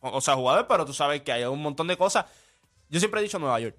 O, 0.00 0.16
o 0.18 0.20
sea, 0.20 0.34
jugador, 0.34 0.66
pero 0.68 0.84
tú 0.86 0.92
sabes 0.92 1.22
que 1.22 1.32
hay 1.32 1.44
un 1.44 1.60
montón 1.62 1.88
de 1.88 1.96
cosas. 1.96 2.26
Yo 2.88 2.98
siempre 3.00 3.20
he 3.20 3.22
dicho 3.22 3.38
Nueva 3.38 3.58
York. 3.60 3.76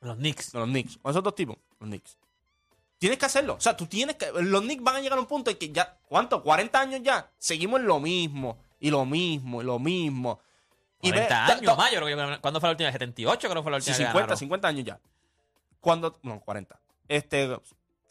Los 0.00 0.16
Knicks. 0.16 0.54
No, 0.54 0.60
los 0.60 0.68
Knicks. 0.68 0.98
Con 0.98 1.10
esos 1.10 1.22
dos 1.22 1.34
tipos, 1.34 1.56
los 1.80 1.88
Knicks. 1.88 2.16
Tienes 2.98 3.18
que 3.18 3.26
hacerlo. 3.26 3.54
O 3.54 3.60
sea, 3.60 3.76
tú 3.76 3.86
tienes 3.86 4.16
que. 4.16 4.30
Los 4.42 4.62
Knicks 4.62 4.82
van 4.82 4.96
a 4.96 5.00
llegar 5.00 5.18
a 5.18 5.20
un 5.20 5.26
punto 5.26 5.50
en 5.50 5.56
que 5.58 5.70
ya. 5.70 5.98
¿Cuánto? 6.08 6.42
40 6.42 6.80
años 6.80 7.00
ya. 7.02 7.30
Seguimos 7.38 7.80
en 7.80 7.86
lo 7.86 8.00
mismo. 8.00 8.58
Y 8.80 8.90
lo 8.90 9.04
mismo. 9.04 9.60
Y 9.62 9.64
lo 9.64 9.78
mismo. 9.78 10.40
Y 11.02 11.10
ve- 11.10 11.26
40 11.26 11.46
años 11.46 11.76
más, 11.76 11.90
yo 11.92 12.00
creo 12.00 12.16
que 12.34 12.40
¿Cuándo 12.40 12.58
fue 12.60 12.68
la 12.68 12.72
última? 12.72 12.90
78 12.92 13.48
creo 13.48 13.60
que 13.60 13.62
fue 13.62 13.72
la 13.72 13.80
Sí, 13.80 13.90
última. 13.90 13.96
que 13.96 14.12
50, 14.12 14.20
ganaron. 14.20 14.38
50 14.38 14.68
años 14.68 14.84
ya. 14.84 15.00
Cuando. 15.80 16.18
No, 16.22 16.40
40. 16.40 16.78
Este. 17.08 17.58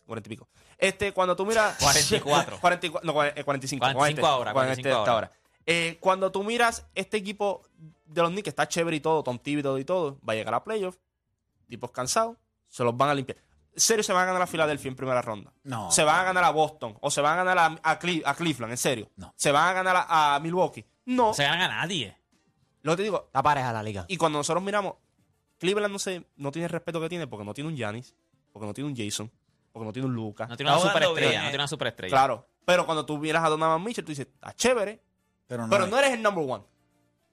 40 0.05 0.27
y 0.27 0.29
pico. 0.29 0.47
Este, 0.77 1.11
cuando 1.13 1.35
tú 1.35 1.45
miras. 1.45 1.77
44. 1.79 2.59
44 2.59 3.01
no, 3.03 3.13
cuar- 3.13 3.33
eh, 3.35 3.43
45. 3.43 3.83
con 3.85 3.93
45 3.95 4.19
este, 4.21 4.31
ahora, 4.33 4.51
con 4.53 4.59
45 4.61 4.87
este 4.87 4.99
hasta 4.99 5.11
ahora. 5.11 5.31
Eh, 5.65 5.97
cuando 5.99 6.31
tú 6.31 6.43
miras 6.43 6.85
este 6.95 7.17
equipo 7.17 7.63
de 8.05 8.21
los 8.21 8.29
Knicks, 8.31 8.43
que 8.43 8.49
está 8.49 8.67
chévere 8.67 8.97
y 8.97 8.99
todo, 8.99 9.23
Tom 9.23 9.39
Thibodeau 9.39 9.77
y 9.77 9.85
todo, 9.85 10.19
va 10.27 10.33
a 10.33 10.35
llegar 10.35 10.53
a 10.53 10.63
playoffs, 10.63 10.99
tipos 11.67 11.91
cansados, 11.91 12.37
se 12.67 12.83
los 12.83 12.95
van 12.95 13.09
a 13.09 13.15
limpiar. 13.15 13.37
serio 13.75 14.03
se 14.03 14.13
van 14.13 14.23
a 14.23 14.25
ganar 14.27 14.41
a 14.43 14.47
Filadelfia 14.47 14.89
en 14.89 14.95
primera 14.95 15.21
ronda? 15.21 15.51
No. 15.63 15.89
¿Se 15.91 16.03
van 16.03 16.19
a 16.19 16.23
ganar 16.23 16.43
a 16.43 16.51
Boston? 16.51 16.97
¿O 17.01 17.09
se 17.09 17.21
van 17.21 17.33
a 17.39 17.43
ganar 17.43 17.57
a, 17.83 17.91
a 17.91 17.99
Cle- 17.99 18.21
a 18.25 18.35
Cleveland? 18.35 18.71
¿En 18.71 18.77
serio? 18.77 19.09
No. 19.15 19.33
¿Se 19.35 19.51
van 19.51 19.67
a 19.69 19.73
ganar 19.73 19.95
a, 20.07 20.35
a 20.35 20.39
Milwaukee? 20.39 20.85
No. 21.05 21.27
No 21.27 21.33
se 21.33 21.43
ganan 21.43 21.61
a 21.71 21.81
nadie. 21.81 22.15
Lo 22.83 22.91
que 22.93 22.97
te 22.97 23.03
digo, 23.03 23.23
Está 23.25 23.41
pareja 23.41 23.73
la 23.73 23.81
liga. 23.81 24.05
y 24.07 24.17
cuando 24.17 24.37
nosotros 24.39 24.63
miramos, 24.63 24.93
Cleveland 25.57 25.91
no, 25.91 25.97
se, 25.99 26.23
no 26.35 26.51
tiene 26.51 26.65
el 26.65 26.71
respeto 26.71 27.01
que 27.01 27.09
tiene 27.09 27.25
porque 27.25 27.43
no 27.45 27.53
tiene 27.55 27.69
un 27.71 27.75
Giannis, 27.75 28.13
porque 28.51 28.67
no 28.67 28.73
tiene 28.73 28.89
un 28.91 28.95
Jason, 28.95 29.31
porque 29.71 29.85
no 29.87 29.91
tiene 29.93 30.07
un 30.07 30.13
Lucas. 30.13 30.47
No 30.47 30.55
tiene 30.55 30.71
una 30.71 30.79
superestrella. 30.81 31.29
bien, 31.31 31.41
No 31.41 31.47
tiene 31.49 31.61
una 31.63 31.67
superestrella. 31.67 32.11
Claro. 32.11 32.47
Pero 32.65 32.85
cuando 32.85 33.05
tú 33.05 33.17
miras 33.17 33.43
a 33.43 33.49
Donovan 33.49 33.83
Mitchell, 33.83 34.05
tú 34.05 34.11
dices, 34.11 34.27
está 34.27 34.53
chévere, 34.53 35.01
Pero 35.47 35.63
no, 35.63 35.69
pero 35.69 35.87
no 35.87 35.97
eres 35.99 36.11
el 36.11 36.21
number 36.21 36.43
one. 36.47 36.63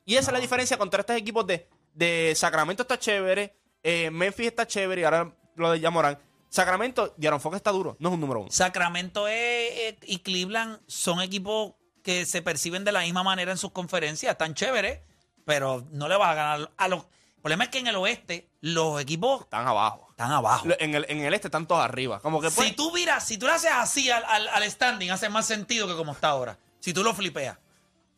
Y 0.05 0.17
esa 0.17 0.31
es 0.31 0.33
la 0.35 0.41
diferencia 0.41 0.77
contra 0.77 1.01
estos 1.01 1.17
equipos 1.17 1.47
de, 1.47 1.69
de 1.95 2.33
Sacramento 2.37 2.83
está 2.83 2.99
chévere, 2.99 3.57
eh, 3.83 4.11
Memphis 4.11 4.49
está 4.49 4.67
chévere 4.67 5.01
y 5.03 5.05
ahora 5.05 5.35
lo 5.57 5.71
de 5.71 5.81
Yamoran. 5.81 6.19
Sacramento, 6.49 7.15
Diaron 7.17 7.41
Fox 7.41 7.57
está 7.57 7.71
duro, 7.71 7.97
no 7.99 8.09
es 8.11 8.15
un 8.15 8.21
número 8.21 8.41
uno. 8.41 8.51
Sacramento 8.51 9.27
es- 9.29 9.35
eh, 9.35 9.99
y 10.03 10.19
Cleveland 10.19 10.81
son 10.87 11.21
equipos 11.23 11.75
que 12.03 12.27
se 12.27 12.43
perciben 12.43 12.85
de 12.85 12.93
la 12.93 13.01
misma 13.01 13.23
manera 13.23 13.53
en 13.53 13.59
sus 13.59 13.71
conferencias, 13.73 14.33
están 14.33 14.55
chéveres, 14.55 15.01
pero 15.47 15.87
no 15.93 16.09
le 16.09 16.17
vas 16.17 16.31
a 16.31 16.35
ganar 16.35 16.73
a 16.77 16.89
los. 16.89 17.05
El 17.37 17.43
problema 17.43 17.65
es 17.65 17.71
que 17.71 17.79
en 17.79 17.87
el 17.87 17.97
oeste 17.97 18.49
los 18.61 19.01
equipos 19.01 19.43
Están 19.43 19.67
abajo. 19.67 20.07
están 20.11 20.31
abajo. 20.33 20.67
Lo- 20.69 20.79
En 20.79 20.95
el, 20.95 21.07
en 21.09 21.21
el 21.21 21.33
este 21.35 21.49
están 21.49 21.67
todos 21.67 21.83
arriba. 21.83 22.21
Como 22.21 22.41
que 22.41 22.51
pues, 22.51 22.69
Si 22.69 22.75
tú 22.75 22.93
miras, 22.93 23.27
si 23.27 23.39
tú 23.39 23.47
le 23.47 23.53
haces 23.53 23.71
así 23.73 24.11
al, 24.11 24.23
al- 24.25 24.49
al 24.49 24.71
standing, 24.71 25.11
hace 25.11 25.29
más 25.29 25.47
sentido 25.47 25.89
que 25.89 25.95
como 25.97 26.13
está 26.13 26.29
ahora. 26.29 26.59
Si 26.81 26.93
tú 26.93 27.03
lo 27.03 27.15
flipeas. 27.15 27.59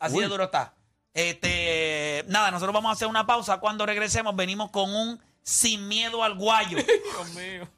Así 0.07 0.19
de 0.21 0.29
duro 0.29 0.45
está. 0.45 0.75
Este, 1.13 2.25
nada, 2.29 2.51
nosotros 2.51 2.75
vamos 2.75 2.91
a 2.91 2.93
hacer 2.93 3.09
una 3.09 3.27
pausa. 3.27 3.59
Cuando 3.59 3.87
regresemos, 3.87 4.35
venimos 4.35 4.71
con 4.71 4.95
un 4.95 5.21
sin 5.43 5.87
miedo 5.89 6.23
al 6.25 6.35
guayo. 6.35 6.77
Dios 6.79 7.31
mío. 7.35 7.69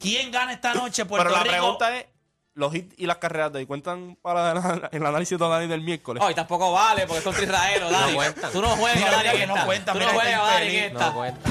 ¿Quién 0.00 0.30
gana 0.30 0.52
esta 0.52 0.74
noche? 0.74 1.04
Puerto 1.04 1.24
pero 1.28 1.36
la 1.36 1.42
Rico. 1.42 1.52
pregunta 1.56 1.96
es, 1.96 2.06
los 2.54 2.74
hits 2.74 2.94
y 2.98 3.06
las 3.06 3.18
carreras 3.18 3.52
de 3.52 3.58
ahí 3.58 3.66
cuentan 3.66 4.16
para 4.22 4.54
la- 4.54 4.88
el 4.92 5.04
análisis 5.04 5.38
de 5.38 5.46
Dani 5.48 5.66
del 5.66 5.82
miércoles. 5.82 6.22
Ay, 6.24 6.34
tampoco 6.34 6.72
vale 6.72 7.02
porque 7.06 7.18
es 7.18 7.24
contra 7.24 7.42
Israel, 7.44 7.82
Dani. 7.90 8.14
cuentan. 8.14 8.52
Tú 8.52 8.62
no 8.62 8.68
juegas, 8.68 9.00
Dani, 9.10 9.46
no 9.46 9.54
esta. 9.54 9.64
cuenta, 9.66 9.92
Tú 9.92 9.98
no 9.98 10.08
juegas, 10.08 10.40
Dani. 10.46 10.80
No 10.92 11.14
cuenta. 11.14 11.50